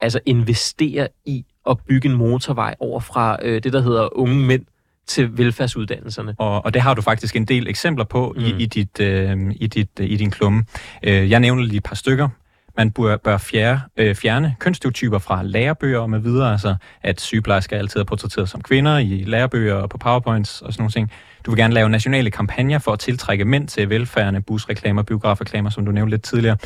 altså 0.00 0.20
investerer 0.26 1.06
i 1.24 1.44
at 1.70 1.78
bygge 1.88 2.08
en 2.08 2.14
motorvej 2.14 2.74
over 2.80 3.00
fra 3.00 3.36
øh, 3.42 3.62
det, 3.62 3.72
der 3.72 3.80
hedder 3.80 4.18
unge 4.18 4.36
mænd, 4.36 4.64
til 5.08 5.38
velfærdsuddannelserne. 5.38 6.34
Og, 6.38 6.64
og 6.64 6.74
det 6.74 6.82
har 6.82 6.94
du 6.94 7.02
faktisk 7.02 7.36
en 7.36 7.44
del 7.44 7.68
eksempler 7.68 8.04
på 8.04 8.34
mm. 8.36 8.44
i, 8.44 8.62
i, 8.62 8.66
dit, 8.66 9.00
øh, 9.00 9.36
i, 9.56 9.66
dit, 9.66 10.00
øh, 10.00 10.10
i 10.10 10.16
din 10.16 10.30
klumme. 10.30 10.64
Øh, 11.02 11.30
jeg 11.30 11.40
nævner 11.40 11.62
lige 11.62 11.76
et 11.76 11.82
par 11.82 11.94
stykker. 11.94 12.28
Man 12.76 12.90
bør, 12.90 13.16
bør 13.16 13.38
fjerne, 13.38 13.80
øh, 13.96 14.14
fjerne 14.14 14.56
kønsstereotyper 14.58 15.18
fra 15.18 15.42
lærebøger 15.42 15.98
og 15.98 16.10
med 16.10 16.18
videre, 16.18 16.52
altså 16.52 16.74
at 17.02 17.20
sygeplejersker 17.20 17.76
altid 17.76 18.00
er 18.00 18.04
portrætteret 18.04 18.48
som 18.48 18.62
kvinder 18.62 18.98
i 18.98 19.24
lærebøger 19.26 19.74
og 19.74 19.90
på 19.90 19.98
powerpoints 19.98 20.62
og 20.62 20.72
sådan 20.72 20.82
nogle 20.82 20.92
ting. 20.92 21.12
Du 21.46 21.50
vil 21.50 21.58
gerne 21.58 21.74
lave 21.74 21.88
nationale 21.88 22.30
kampagner 22.30 22.78
for 22.78 22.92
at 22.92 22.98
tiltrække 22.98 23.44
mænd 23.44 23.68
til 23.68 23.90
velfærdende 23.90 24.40
busreklamer, 24.40 25.02
biografreklamer, 25.02 25.70
som 25.70 25.84
du 25.86 25.92
nævnte 25.92 26.10
lidt 26.10 26.22
tidligere. 26.22 26.56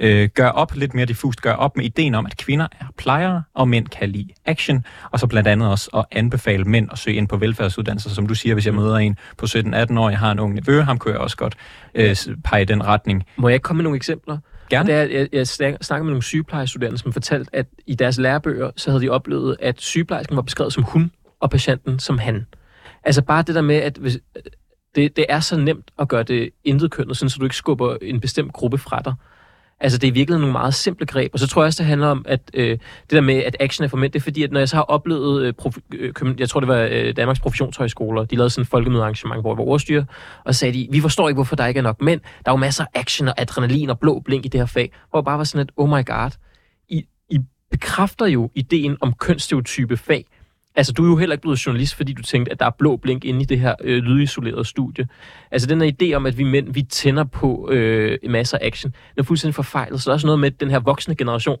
Øh, 0.00 0.28
gør 0.34 0.48
op 0.48 0.72
lidt 0.74 0.94
mere 0.94 1.06
diffust, 1.06 1.42
gør 1.42 1.52
op 1.52 1.76
med 1.76 1.84
ideen 1.84 2.14
om, 2.14 2.26
at 2.26 2.36
kvinder 2.36 2.66
er 2.80 2.84
plejere, 2.96 3.42
og 3.54 3.68
mænd 3.68 3.86
kan 3.88 4.08
lide 4.08 4.28
action, 4.46 4.84
og 5.10 5.20
så 5.20 5.26
blandt 5.26 5.48
andet 5.48 5.70
også 5.70 5.90
at 5.96 6.04
anbefale 6.18 6.64
mænd 6.64 6.88
at 6.92 6.98
søge 6.98 7.16
ind 7.16 7.28
på 7.28 7.36
velfærdsuddannelser, 7.36 8.10
som 8.10 8.26
du 8.26 8.34
siger, 8.34 8.54
hvis 8.54 8.66
jeg 8.66 8.74
møder 8.74 8.96
en 8.96 9.16
på 9.38 9.46
17-18 9.46 9.98
år, 9.98 10.10
jeg 10.10 10.18
har 10.18 10.30
en 10.30 10.38
ung 10.38 10.54
nevø, 10.54 10.80
ham 10.80 10.98
kunne 10.98 11.12
jeg 11.12 11.20
også 11.20 11.36
godt 11.36 11.54
øh, 11.94 12.16
pege 12.44 12.62
i 12.62 12.64
den 12.64 12.86
retning. 12.86 13.24
Må 13.36 13.48
jeg 13.48 13.62
komme 13.62 13.78
med 13.78 13.84
nogle 13.84 13.96
eksempler? 13.96 14.38
Gerne. 14.70 14.92
Er, 14.92 15.02
jeg, 15.02 15.28
jeg 15.32 15.46
snak- 15.46 15.76
snakkede 15.82 16.04
med 16.04 16.10
nogle 16.12 16.22
sygeplejestuderende, 16.22 16.98
som 16.98 17.12
fortalte, 17.12 17.56
at 17.56 17.66
i 17.86 17.94
deres 17.94 18.18
lærebøger, 18.18 18.70
så 18.76 18.90
havde 18.90 19.02
de 19.02 19.08
oplevet, 19.08 19.56
at 19.60 19.80
sygeplejersken 19.80 20.36
var 20.36 20.42
beskrevet 20.42 20.72
som 20.72 20.82
hun, 20.82 21.10
og 21.40 21.50
patienten 21.50 21.98
som 21.98 22.18
han. 22.18 22.46
Altså 23.04 23.22
bare 23.22 23.42
det 23.42 23.54
der 23.54 23.62
med, 23.62 23.76
at 23.76 23.96
hvis, 23.96 24.18
det, 24.94 25.16
det 25.16 25.26
er 25.28 25.40
så 25.40 25.56
nemt 25.56 25.90
at 25.98 26.08
gøre 26.08 26.22
det 26.22 26.50
intetkønnet, 26.64 27.16
sådan 27.16 27.30
så 27.30 27.38
du 27.38 27.44
ikke 27.44 27.56
skubber 27.56 27.96
en 28.02 28.20
bestemt 28.20 28.52
gruppe 28.52 28.78
fra 28.78 29.00
dig. 29.04 29.14
Altså 29.80 29.98
det 29.98 30.08
er 30.08 30.12
virkelig 30.12 30.38
nogle 30.38 30.52
meget 30.52 30.74
simple 30.74 31.06
greb. 31.06 31.30
Og 31.32 31.38
så 31.38 31.46
tror 31.46 31.62
jeg 31.62 31.66
også, 31.66 31.82
det 31.82 31.86
handler 31.86 32.06
om, 32.06 32.24
at 32.28 32.50
øh, 32.54 32.70
det 32.70 33.10
der 33.10 33.20
med, 33.20 33.34
at 33.34 33.56
action 33.60 33.84
er 33.84 33.88
for 33.88 33.96
mænd, 33.96 34.12
det 34.12 34.18
er 34.18 34.22
fordi, 34.22 34.42
at 34.42 34.52
når 34.52 34.60
jeg 34.60 34.68
så 34.68 34.76
har 34.76 34.82
oplevet, 34.82 35.42
øh, 35.42 35.52
prof, 35.52 35.76
øh, 35.94 36.12
jeg 36.38 36.48
tror 36.48 36.60
det 36.60 36.68
var 36.68 36.88
øh, 36.90 37.16
Danmarks 37.16 37.40
Professionshøjskoler, 37.40 38.24
de 38.24 38.36
lavede 38.36 38.50
sådan 38.50 38.62
et 38.62 38.68
folkemødearrangement, 38.68 39.40
hvor 39.40 39.52
jeg 39.52 39.58
var 39.58 39.64
overstyr, 39.64 40.04
og 40.44 40.54
sagde 40.54 40.74
de, 40.74 40.88
vi 40.90 41.00
forstår 41.00 41.28
ikke, 41.28 41.36
hvorfor 41.36 41.56
der 41.56 41.66
ikke 41.66 41.78
er 41.78 41.82
nok 41.82 42.00
mænd. 42.00 42.20
Der 42.20 42.50
er 42.50 42.52
jo 42.52 42.56
masser 42.56 42.84
af 42.84 43.00
action 43.00 43.28
og 43.28 43.34
adrenalin 43.36 43.90
og 43.90 43.98
blå 43.98 44.20
blink 44.20 44.44
i 44.44 44.48
det 44.48 44.60
her 44.60 44.66
fag. 44.66 44.92
Hvor 45.10 45.18
jeg 45.18 45.24
bare 45.24 45.38
var 45.38 45.44
sådan 45.44 45.62
et, 45.62 45.72
oh 45.76 45.88
my 45.88 46.06
god, 46.06 46.30
I, 46.88 47.04
I 47.30 47.38
bekræfter 47.70 48.26
jo 48.26 48.50
ideen 48.54 48.96
om 49.00 49.12
kønsstereotype 49.12 49.96
fag. 49.96 50.26
Altså, 50.74 50.92
du 50.92 51.04
er 51.04 51.08
jo 51.08 51.16
heller 51.16 51.34
ikke 51.34 51.42
blevet 51.42 51.66
journalist, 51.66 51.94
fordi 51.94 52.12
du 52.12 52.22
tænkte, 52.22 52.52
at 52.52 52.60
der 52.60 52.66
er 52.66 52.70
blå 52.78 52.96
blink 52.96 53.24
inde 53.24 53.40
i 53.42 53.44
det 53.44 53.60
her 53.60 53.74
øh, 53.80 54.02
lydisolerede 54.02 54.64
studie. 54.64 55.08
Altså, 55.50 55.68
den 55.68 55.80
her 55.80 55.92
idé 56.02 56.14
om, 56.14 56.26
at 56.26 56.38
vi 56.38 56.44
mænd, 56.44 56.72
vi 56.72 56.82
tænder 56.82 57.24
på 57.24 57.68
øh, 57.72 58.18
en 58.22 58.32
masse 58.32 58.62
af 58.62 58.66
action, 58.66 58.92
den 58.92 59.20
er 59.20 59.22
fuldstændig 59.22 59.54
forfejlet. 59.54 60.02
Så 60.02 60.10
der 60.10 60.12
er 60.12 60.14
også 60.14 60.26
noget 60.26 60.40
med 60.40 60.50
den 60.50 60.70
her 60.70 60.78
voksne 60.80 61.14
generation, 61.14 61.58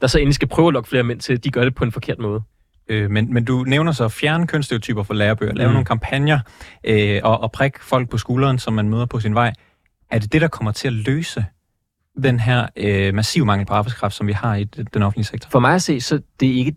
der 0.00 0.06
så 0.06 0.18
endelig 0.18 0.34
skal 0.34 0.48
prøve 0.48 0.68
at 0.68 0.72
lokke 0.72 0.88
flere 0.88 1.02
mænd 1.02 1.20
til, 1.20 1.32
at 1.32 1.44
de 1.44 1.50
gør 1.50 1.64
det 1.64 1.74
på 1.74 1.84
en 1.84 1.92
forkert 1.92 2.18
måde. 2.18 2.42
Øh, 2.88 3.10
men, 3.10 3.34
men 3.34 3.44
du 3.44 3.64
nævner 3.66 3.92
så 3.92 4.08
fjerne 4.08 4.46
kønsstereotyper 4.46 5.02
fra 5.02 5.14
lærebøger, 5.14 5.54
lave 5.54 5.68
Mm. 5.68 5.72
nogle 5.72 5.86
kampagner 5.86 6.38
øh, 6.84 7.20
og, 7.24 7.40
og 7.40 7.52
prikke 7.52 7.84
folk 7.84 8.10
på 8.10 8.18
skulderen, 8.18 8.58
som 8.58 8.72
man 8.72 8.88
møder 8.88 9.06
på 9.06 9.20
sin 9.20 9.34
vej. 9.34 9.52
Er 10.10 10.18
det 10.18 10.32
det, 10.32 10.40
der 10.40 10.48
kommer 10.48 10.72
til 10.72 10.88
at 10.88 10.92
løse 10.94 11.44
den 12.22 12.40
her 12.40 12.66
øh, 12.76 13.14
massive 13.14 13.44
mangel 13.46 13.66
på 13.66 13.74
arbejdskraft, 13.74 14.14
som 14.14 14.26
vi 14.26 14.32
har 14.32 14.54
i 14.56 14.64
den 14.64 15.02
offentlige 15.02 15.24
sektor? 15.26 15.50
For 15.50 15.58
mig 15.60 15.74
at 15.74 15.82
se, 15.82 16.00
så 16.00 16.20
det 16.40 16.48
er 16.48 16.54
ikke, 16.54 16.74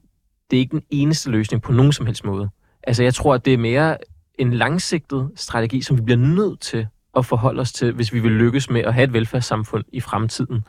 det 0.51 0.57
er 0.57 0.61
ikke 0.61 0.75
den 0.77 0.83
eneste 0.89 1.29
løsning 1.29 1.61
på 1.61 1.71
nogen 1.71 1.91
som 1.93 2.05
helst 2.05 2.25
måde. 2.25 2.49
Altså, 2.83 3.03
jeg 3.03 3.13
tror, 3.13 3.33
at 3.33 3.45
det 3.45 3.53
er 3.53 3.57
mere 3.57 3.97
en 4.37 4.53
langsigtet 4.53 5.31
strategi, 5.35 5.81
som 5.81 5.97
vi 5.97 6.01
bliver 6.01 6.17
nødt 6.17 6.59
til 6.59 6.87
at 7.17 7.25
forholde 7.25 7.61
os 7.61 7.73
til, 7.73 7.91
hvis 7.91 8.13
vi 8.13 8.19
vil 8.19 8.31
lykkes 8.31 8.69
med 8.69 8.81
at 8.81 8.93
have 8.93 9.03
et 9.03 9.13
velfærdssamfund 9.13 9.83
i 9.93 9.99
fremtiden. 9.99 10.63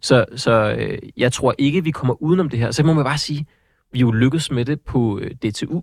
Så, 0.00 0.24
så 0.36 0.74
øh, 0.78 0.98
jeg 1.16 1.32
tror 1.32 1.54
ikke, 1.58 1.84
vi 1.84 1.90
kommer 1.90 2.22
udenom 2.22 2.48
det 2.48 2.58
her. 2.58 2.70
Så 2.70 2.82
må 2.84 2.92
man 2.92 3.04
bare 3.04 3.18
sige, 3.18 3.46
vi 3.92 3.98
er 3.98 4.00
jo 4.00 4.10
lykkes 4.10 4.50
med 4.50 4.64
det 4.64 4.80
på 4.80 5.18
øh, 5.18 5.30
DTU 5.30 5.82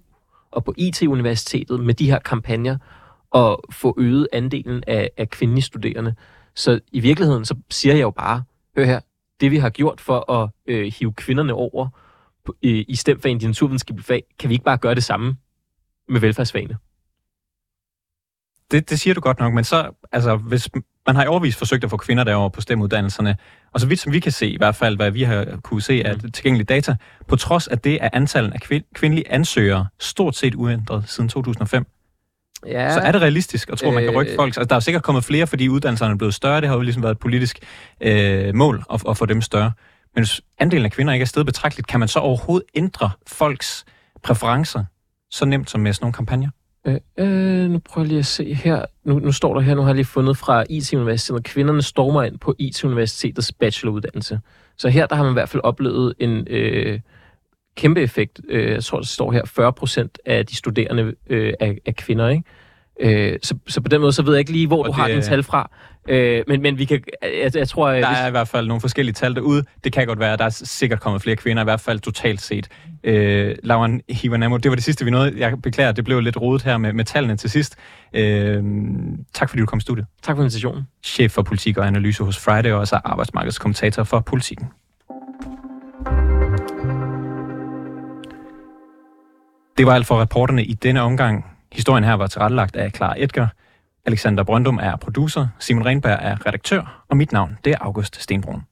og 0.52 0.63
på 0.63 0.74
IT-universitetet 0.78 1.80
med 1.80 1.93
de 1.93 2.10
her 2.10 2.19
kampagner 2.19 2.78
og 3.32 3.63
få 3.71 3.95
øget 3.97 4.28
andelen 4.34 4.84
af, 4.88 5.10
af 5.17 5.30
kvindelige 5.30 5.63
studerende. 5.63 6.15
Så 6.56 6.80
i 6.91 7.00
virkeligheden, 7.00 7.45
så 7.45 7.56
siger 7.69 7.95
jeg 7.95 8.02
jo 8.02 8.12
bare, 8.12 8.43
hør 8.78 8.86
her, 8.86 9.00
det 9.41 9.52
vi 9.52 9.58
har 9.58 9.69
gjort 9.69 10.02
for 10.02 10.32
at 10.32 10.50
øh, 10.67 10.93
hive 11.00 11.13
kvinderne 11.13 11.54
over 11.54 11.89
øh, 12.64 12.86
i 12.88 12.96
stemfagene, 12.96 13.40
de 13.40 13.46
naturvidenskabelige 13.46 14.06
fag, 14.06 14.24
kan 14.40 14.50
vi 14.50 14.54
ikke 14.54 14.66
bare 14.66 14.78
gøre 14.78 14.96
det 14.96 15.04
samme 15.04 15.36
med 16.10 16.22
velfærdsfagene? 16.22 16.78
Det, 18.72 18.90
det 18.90 19.00
siger 19.00 19.14
du 19.14 19.22
godt 19.22 19.40
nok, 19.40 19.54
men 19.54 19.64
så, 19.64 19.92
altså, 20.12 20.36
hvis 20.36 20.70
man 21.08 21.16
har 21.16 21.24
i 21.24 21.28
overvis 21.28 21.56
forsøgt 21.56 21.84
at 21.84 21.90
få 21.90 21.98
kvinder 21.98 22.24
derover 22.24 22.50
på 22.50 22.62
stemuddannelserne, 22.62 23.38
og 23.74 23.80
så 23.80 23.88
vidt 23.88 24.00
som 24.00 24.14
vi 24.14 24.20
kan 24.20 24.32
se, 24.32 24.50
i 24.50 24.58
hvert 24.58 24.76
fald 24.76 24.96
hvad 24.96 25.12
vi 25.12 25.24
har 25.24 25.60
kunne 25.64 25.82
se 25.82 26.02
af 26.06 26.16
tilgængelige 26.34 26.66
data, 26.66 26.96
på 27.28 27.36
trods 27.36 27.68
af 27.68 27.80
det 27.80 27.98
er 28.02 28.10
antallet 28.14 28.54
af 28.54 28.60
kvin- 28.62 28.94
kvindelige 28.96 29.32
ansøgere 29.32 29.88
stort 30.00 30.36
set 30.36 30.56
uændret 30.56 31.04
siden 31.10 31.30
2005. 31.30 31.86
Ja, 32.66 32.94
Så 32.94 33.00
er 33.00 33.12
det 33.12 33.22
realistisk 33.22 33.70
at 33.70 33.78
tro, 33.78 33.88
at 33.88 33.94
man 33.94 34.04
kan 34.04 34.16
rykke 34.16 34.32
Øh, 34.32 34.36
folk? 34.36 34.48
Altså, 34.48 34.64
der 34.64 34.76
er 34.76 34.80
sikkert 34.80 35.04
kommet 35.04 35.24
flere, 35.24 35.48
fordi 35.48 35.70
uddannelserne 35.70 36.14
er 36.14 36.18
blevet 36.18 36.34
større. 36.34 36.62
Det 36.62 36.70
har 36.70 36.76
jo 36.76 36.82
ligesom 36.82 37.04
været 37.04 37.12
et 37.12 37.20
politisk 37.20 37.60
øh, 38.02 38.56
mål 38.56 38.84
at, 38.94 39.04
at 39.10 39.18
få 39.18 39.26
dem 39.26 39.42
større. 39.42 39.72
Men 40.15 40.24
hvis 40.24 40.41
andelen 40.58 40.86
af 40.86 40.91
kvinder 40.91 41.13
ikke 41.13 41.24
er 41.24 41.28
steget 41.28 41.45
betragteligt, 41.45 41.88
kan 41.88 42.00
man 42.00 42.10
så 42.10 42.19
overhovedet 42.19 42.67
ændre 42.76 43.10
folks 43.28 43.86
præferencer 44.24 44.84
så 45.32 45.45
nemt 45.45 45.69
som 45.69 45.82
med 45.82 45.93
sådan 45.93 46.04
nogle 46.04 46.13
kampagner? 46.13 46.50
Øh, 46.88 47.00
øh, 47.17 47.69
nu 47.69 47.80
prøver 47.80 48.06
jeg 48.06 48.08
lige 48.08 48.19
at 48.19 48.26
se 48.26 48.54
her. 48.54 48.86
Nu, 49.04 49.19
nu 49.19 49.32
står 49.32 49.54
der 49.54 49.62
her, 49.62 49.76
nu 49.76 49.82
har 49.82 49.89
jeg 49.89 49.95
lige 49.95 50.06
fundet 50.06 50.38
fra 50.38 50.63
IT-universitetet. 50.69 51.43
Kvinderne 51.43 51.82
stormer 51.82 52.24
ind 52.24 52.39
på 52.39 52.56
IT-universitetets 52.60 53.52
bacheloruddannelse. 53.52 54.39
Så 54.78 54.89
her 54.89 55.06
der 55.06 55.15
har 55.15 55.24
man 55.24 55.32
i 55.32 55.34
hvert 55.34 55.50
fald 55.50 55.63
oplevet 55.63 56.13
en 56.19 56.48
øh, 56.50 57.00
kæmpe 57.76 58.02
effekt. 58.02 58.41
Øh, 58.50 58.72
jeg 58.72 58.84
tror, 58.84 58.98
der 58.98 59.06
står 59.06 59.32
her, 59.32 59.45
40 59.45 59.74
procent 59.74 60.19
af 60.26 60.45
de 60.45 60.56
studerende 60.56 61.13
øh, 61.30 61.54
er, 61.60 61.74
er 61.86 61.91
kvinder, 61.91 62.30
ikke? 62.30 62.43
Øh, 63.00 63.40
så, 63.44 63.56
så 63.68 63.82
på 63.82 63.88
den 63.90 64.02
måde, 64.02 64.14
så 64.14 64.22
ved 64.22 64.34
jeg 64.34 64.40
ikke 64.40 64.52
lige, 64.52 64.68
hvor 64.68 64.80
Og 64.80 64.86
du 64.88 64.92
har 64.92 65.04
det- 65.08 65.14
dine 65.14 65.26
tal 65.26 65.44
fra. 65.44 65.70
Øh, 66.10 66.44
men, 66.48 66.62
men 66.62 66.78
vi 66.78 66.86
kan, 66.86 67.04
jeg, 67.44 67.56
jeg 67.56 67.68
tror... 67.68 67.90
Der 67.90 67.96
hvis- 67.96 68.20
er 68.20 68.28
i 68.28 68.32
hvert 68.32 68.48
fald 68.48 68.68
nogle 68.68 68.82
forskellige 68.82 69.14
tal 69.14 69.36
derude. 69.36 69.64
Det 69.84 69.94
kan 69.94 70.08
godt 70.08 70.20
være, 70.20 70.34
at 70.34 70.40
der 70.40 70.46
er 70.46 70.50
sikkert 70.50 71.00
kommet 71.00 71.22
flere 71.22 71.36
kvinder, 71.36 71.64
i 71.64 71.64
hvert 71.64 71.80
fald 71.82 72.00
totalt 72.00 72.42
set. 72.42 72.68
Øh, 73.04 73.56
Lauren 73.64 74.02
Hivanamo, 74.10 74.58
det 74.58 74.72
var 74.72 74.76
det 74.76 74.84
sidste, 74.84 75.06
vi 75.06 75.12
nåede. 75.12 75.34
Jeg 75.38 75.62
beklager, 75.62 75.92
det 75.92 76.06
blev 76.06 76.20
lidt 76.20 76.38
rodet 76.42 76.64
her 76.64 76.78
med, 76.78 76.94
med 76.94 77.06
tallene 77.06 77.38
til 77.38 77.50
sidst. 77.50 77.76
Øh, 78.14 78.64
tak 79.34 79.50
fordi 79.50 79.60
du 79.60 79.66
kom 79.66 79.78
i 79.78 79.82
studiet. 79.82 80.06
Tak 80.24 80.36
for 80.36 80.44
invitationen. 80.44 80.84
Chef 81.04 81.32
for 81.32 81.42
politik 81.42 81.78
og 81.78 81.88
analyse 81.88 82.24
hos 82.24 82.38
Friday, 82.40 82.72
og 82.72 82.80
også 82.80 83.00
arbejdsmarkedskommentator 83.06 84.04
for 84.04 84.20
politikken. 84.20 84.68
Det 89.78 89.86
var 89.86 89.94
alt 89.94 90.06
for 90.08 90.22
reporterne 90.22 90.64
i 90.64 90.74
denne 90.74 91.02
omgang. 91.02 91.46
Historien 91.73 92.03
her 92.03 92.13
var 92.13 92.27
tilrettelagt 92.27 92.75
af 92.75 92.91
Clara 92.91 93.15
Edgar. 93.17 93.53
Alexander 94.05 94.43
Brøndum 94.43 94.79
er 94.82 94.95
producer, 94.95 95.47
Simon 95.60 95.86
Renberg 95.86 96.19
er 96.21 96.45
redaktør, 96.45 97.05
og 97.08 97.17
mit 97.17 97.32
navn 97.32 97.58
det 97.65 97.73
er 97.73 97.77
August 97.82 98.21
Stenbrun. 98.21 98.63